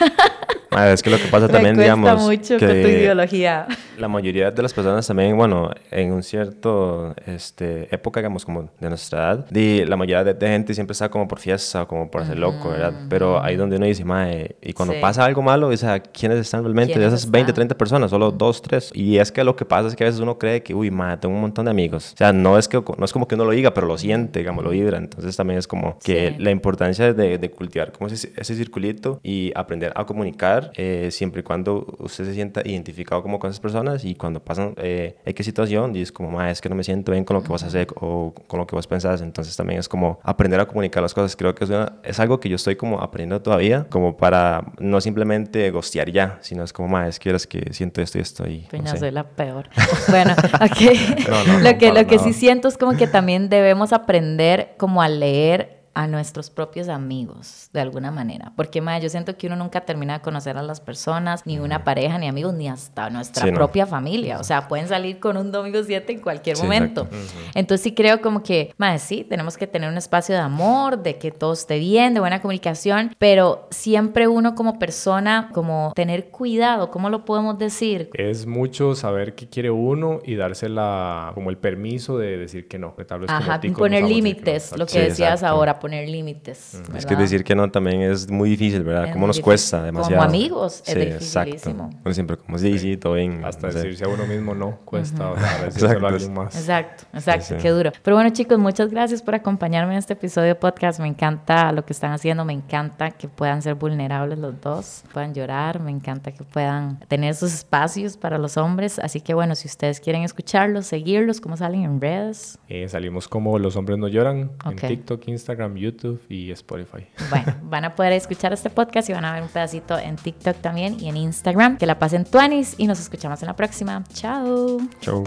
Es 0.70 1.02
que 1.02 1.10
lo 1.10 1.18
que 1.18 1.28
pasa 1.28 1.48
también, 1.48 1.76
Me 1.76 1.84
digamos. 1.84 2.22
mucho 2.22 2.56
que 2.58 2.66
con 2.66 2.82
tu 2.82 2.88
ideología. 2.88 3.66
La 3.98 4.08
mayoría 4.08 4.50
de 4.50 4.62
las 4.62 4.72
personas 4.72 5.06
también, 5.06 5.36
bueno, 5.36 5.70
en 5.90 6.12
un 6.12 6.22
cierto 6.22 7.14
este, 7.26 7.92
época, 7.94 8.20
digamos, 8.20 8.44
como 8.44 8.70
de 8.78 8.88
nuestra 8.88 9.18
edad, 9.18 9.46
y 9.54 9.84
la 9.84 9.96
mayoría 9.96 10.24
de, 10.24 10.48
gente 10.48 10.74
siempre 10.74 10.92
está 10.92 11.08
como 11.08 11.26
por 11.26 11.40
fiesta, 11.40 11.86
como 11.86 12.10
por 12.10 12.22
hacer 12.22 12.38
loco, 12.38 12.70
¿verdad? 12.70 12.92
Pero 13.08 13.42
ahí 13.42 13.56
donde 13.56 13.76
uno 13.76 13.86
dice, 13.86 14.04
mae, 14.04 14.56
y 14.62 14.72
cuando 14.72 14.94
pasa 15.00 15.24
algo 15.24 15.42
malo, 15.42 15.68
o 15.68 15.76
sea, 15.76 16.00
¿quiénes 16.00 16.38
están 16.38 16.62
realmente? 16.62 16.98
De 16.98 17.06
esas 17.06 17.30
20, 17.30 17.52
30 17.52 17.76
personas, 17.76 18.10
solo 18.10 18.30
dos, 18.30 18.62
tres. 18.62 18.90
Y 18.94 19.18
es 19.18 19.32
que 19.32 19.44
lo 19.44 19.56
que 19.56 19.64
pasa 19.64 19.88
es 19.88 19.96
que 19.96 20.04
a 20.04 20.06
veces 20.06 20.20
uno 20.20 20.38
cree 20.38 20.62
que, 20.62 20.74
uy, 20.74 20.90
mae, 20.90 21.16
tengo 21.16 21.34
un 21.34 21.40
montón 21.40 21.64
de 21.64 21.70
amigos. 21.70 22.12
O 22.14 22.16
sea, 22.16 22.32
no 22.32 22.58
es, 22.58 22.68
que, 22.68 22.82
no 22.96 23.04
es 23.04 23.12
como 23.12 23.26
que 23.26 23.34
uno 23.34 23.44
lo 23.44 23.52
diga, 23.52 23.74
pero 23.74 23.86
lo 23.86 23.98
siente, 23.98 24.40
digamos, 24.40 24.64
lo 24.64 24.70
vibra. 24.70 24.98
Entonces 24.98 25.36
también 25.36 25.58
es 25.58 25.66
como 25.66 25.98
que 25.98 26.34
la 26.38 26.50
importancia 26.50 27.12
de, 27.12 27.38
de 27.38 27.50
cultivar 27.50 27.92
como 27.92 28.08
ese, 28.08 28.32
ese 28.36 28.54
circulito 28.54 29.20
y 29.22 29.52
aprender 29.54 29.92
a 29.94 30.04
comunicar 30.04 30.57
eh, 30.74 31.08
siempre 31.10 31.40
y 31.40 31.42
cuando 31.42 31.86
usted 31.98 32.24
se 32.24 32.34
sienta 32.34 32.62
identificado 32.64 33.22
como 33.22 33.38
con 33.38 33.50
esas 33.50 33.60
personas 33.60 34.04
y 34.04 34.14
cuando 34.14 34.40
pasan 34.40 34.74
eh, 34.76 35.16
X 35.24 35.46
situación, 35.46 35.92
dices 35.92 36.12
como, 36.12 36.42
es 36.42 36.60
que 36.60 36.68
no 36.68 36.74
me 36.74 36.84
siento 36.84 37.12
bien 37.12 37.24
con 37.24 37.36
lo 37.36 37.42
que 37.42 37.48
vas 37.48 37.62
a 37.62 37.66
hacer 37.66 37.88
o 37.96 38.32
con 38.46 38.60
lo 38.60 38.66
que 38.66 38.76
vos 38.76 38.86
pensás, 38.86 39.20
entonces 39.20 39.56
también 39.56 39.80
es 39.80 39.88
como 39.88 40.18
aprender 40.22 40.60
a 40.60 40.66
comunicar 40.66 41.02
las 41.02 41.14
cosas, 41.14 41.36
creo 41.36 41.54
que 41.54 41.64
es, 41.64 41.70
es 42.02 42.20
algo 42.20 42.40
que 42.40 42.48
yo 42.48 42.56
estoy 42.56 42.76
como 42.76 43.00
aprendiendo 43.00 43.42
todavía, 43.42 43.86
como 43.88 44.16
para 44.16 44.72
no 44.78 45.00
simplemente 45.00 45.70
gostear 45.70 46.10
ya, 46.10 46.38
sino 46.40 46.64
es 46.64 46.72
como, 46.72 46.88
más 46.88 47.18
quieres 47.18 47.46
que 47.46 47.72
siento 47.72 48.00
esto 48.00 48.18
y 48.18 48.20
esto 48.20 48.48
y... 48.48 48.66
no 48.82 48.96
soy 48.96 49.10
la 49.10 49.24
peor. 49.24 49.68
bueno, 50.08 50.34
ok. 50.60 51.62
lo 51.62 51.78
que, 51.78 51.92
lo 51.92 52.06
que 52.06 52.18
sí 52.18 52.32
siento 52.32 52.68
es 52.68 52.76
como 52.76 52.96
que 52.96 53.06
también 53.06 53.48
debemos 53.48 53.92
aprender 53.92 54.74
como 54.76 55.02
a 55.02 55.08
leer 55.08 55.77
a 55.98 56.06
nuestros 56.06 56.48
propios 56.48 56.88
amigos, 56.88 57.70
de 57.72 57.80
alguna 57.80 58.12
manera. 58.12 58.52
Porque, 58.54 58.80
madre, 58.80 59.02
yo 59.02 59.08
siento 59.08 59.36
que 59.36 59.48
uno 59.48 59.56
nunca 59.56 59.80
termina 59.80 60.18
de 60.18 60.20
conocer 60.20 60.56
a 60.56 60.62
las 60.62 60.80
personas, 60.80 61.44
ni 61.44 61.58
una 61.58 61.82
pareja, 61.82 62.18
ni 62.18 62.28
amigos, 62.28 62.54
ni 62.54 62.68
hasta 62.68 63.10
nuestra 63.10 63.52
propia 63.52 63.84
familia. 63.84 64.38
O 64.38 64.44
sea, 64.44 64.68
pueden 64.68 64.86
salir 64.86 65.18
con 65.18 65.36
un 65.36 65.50
domingo 65.50 65.82
7 65.82 66.12
en 66.12 66.20
cualquier 66.20 66.56
momento. 66.58 67.08
Entonces 67.52 67.82
sí 67.82 67.94
creo 67.96 68.20
como 68.20 68.44
que, 68.44 68.72
madre, 68.78 69.00
sí, 69.00 69.26
tenemos 69.28 69.56
que 69.56 69.66
tener 69.66 69.90
un 69.90 69.96
espacio 69.96 70.36
de 70.36 70.40
amor, 70.40 71.02
de 71.02 71.18
que 71.18 71.32
todo 71.32 71.52
esté 71.52 71.80
bien, 71.80 72.14
de 72.14 72.20
buena 72.20 72.40
comunicación, 72.40 73.16
pero 73.18 73.66
siempre 73.72 74.28
uno 74.28 74.54
como 74.54 74.78
persona, 74.78 75.50
como 75.52 75.92
tener 75.96 76.30
cuidado, 76.30 76.92
¿cómo 76.92 77.10
lo 77.10 77.24
podemos 77.24 77.58
decir? 77.58 78.08
Es 78.14 78.46
mucho 78.46 78.94
saber 78.94 79.34
qué 79.34 79.48
quiere 79.48 79.72
uno 79.72 80.20
y 80.24 80.36
dársela 80.36 81.32
como 81.34 81.50
el 81.50 81.58
permiso 81.58 82.18
de 82.18 82.36
decir 82.36 82.68
que 82.68 82.78
no. 82.78 82.94
Tal 83.08 83.18
vez 83.18 83.30
Ajá, 83.30 83.60
poner 83.76 84.04
límites, 84.04 84.78
lo 84.78 84.86
que 84.86 85.00
decías 85.00 85.42
ahora, 85.42 85.80
poner 85.88 86.08
límites. 86.08 86.82
Es 86.94 87.06
que 87.06 87.16
decir 87.16 87.42
que 87.42 87.54
no 87.54 87.70
también 87.70 88.02
es 88.02 88.30
muy 88.30 88.50
difícil, 88.50 88.82
¿verdad? 88.82 89.10
¿Cómo 89.10 89.26
nos 89.26 89.40
cuesta 89.40 89.82
demasiado? 89.82 90.22
Como 90.22 90.28
amigos, 90.28 90.82
es 90.86 90.94
dificilísimo. 90.94 91.84
Exacto. 91.84 91.98
Bueno, 92.02 92.14
siempre 92.14 92.36
como 92.36 92.58
sí, 92.58 92.78
sí, 92.78 92.96
todo 92.98 93.14
bien. 93.14 93.42
Hasta 93.42 93.68
decirse 93.68 94.04
a 94.04 94.08
uno 94.08 94.26
mismo 94.26 94.54
no 94.54 94.80
cuesta, 94.84 95.30
o 95.30 95.38
sea, 95.38 95.64
decírselo 95.64 96.06
a 96.06 96.10
alguien 96.10 96.34
más. 96.34 96.54
Exacto, 96.54 97.04
exacto, 97.14 97.56
qué 97.60 97.70
duro. 97.70 97.90
Pero 98.02 98.16
bueno, 98.16 98.30
chicos, 98.30 98.58
muchas 98.58 98.90
gracias 98.90 99.22
por 99.22 99.34
acompañarme 99.34 99.94
en 99.94 99.98
este 99.98 100.12
episodio 100.12 100.48
de 100.48 100.54
podcast. 100.56 101.00
Me 101.00 101.08
encanta 101.08 101.72
lo 101.72 101.86
que 101.86 101.94
están 101.94 102.12
haciendo, 102.12 102.44
me 102.44 102.52
encanta 102.52 103.10
que 103.12 103.28
puedan 103.28 103.62
ser 103.62 103.74
vulnerables 103.74 104.38
los 104.38 104.60
dos, 104.60 105.04
puedan 105.14 105.32
llorar, 105.32 105.80
me 105.80 105.90
encanta 105.90 106.32
que 106.32 106.44
puedan 106.44 107.00
tener 107.08 107.34
sus 107.34 107.54
espacios 107.54 108.18
para 108.18 108.36
los 108.36 108.58
hombres. 108.58 108.98
Así 108.98 109.22
que 109.22 109.32
bueno, 109.32 109.54
si 109.54 109.68
ustedes 109.68 110.00
quieren 110.00 110.22
escucharlos, 110.22 110.84
seguirlos, 110.84 111.40
¿cómo 111.40 111.56
salen 111.56 111.84
en 111.84 111.98
redes? 111.98 112.58
Eh, 112.68 112.86
salimos 112.90 113.26
como 113.26 113.58
Los 113.58 113.76
Hombres 113.76 113.98
No 113.98 114.08
Lloran 114.08 114.50
en 114.66 114.76
TikTok, 114.76 115.26
Instagram, 115.28 115.77
YouTube 115.78 116.20
y 116.28 116.50
Spotify. 116.52 117.06
Bueno, 117.30 117.54
van 117.62 117.84
a 117.84 117.94
poder 117.94 118.12
escuchar 118.12 118.52
este 118.52 118.70
podcast 118.70 119.08
y 119.08 119.12
van 119.12 119.24
a 119.24 119.32
ver 119.32 119.42
un 119.42 119.48
pedacito 119.48 119.98
en 119.98 120.16
TikTok 120.16 120.56
también 120.58 120.98
y 121.00 121.08
en 121.08 121.16
Instagram. 121.16 121.78
Que 121.78 121.86
la 121.86 121.98
pasen 121.98 122.24
tuanis 122.24 122.74
y 122.78 122.86
nos 122.86 123.00
escuchamos 123.00 123.40
en 123.42 123.48
la 123.48 123.56
próxima. 123.56 124.04
Chao. 124.12 124.78
Chao. 125.00 125.24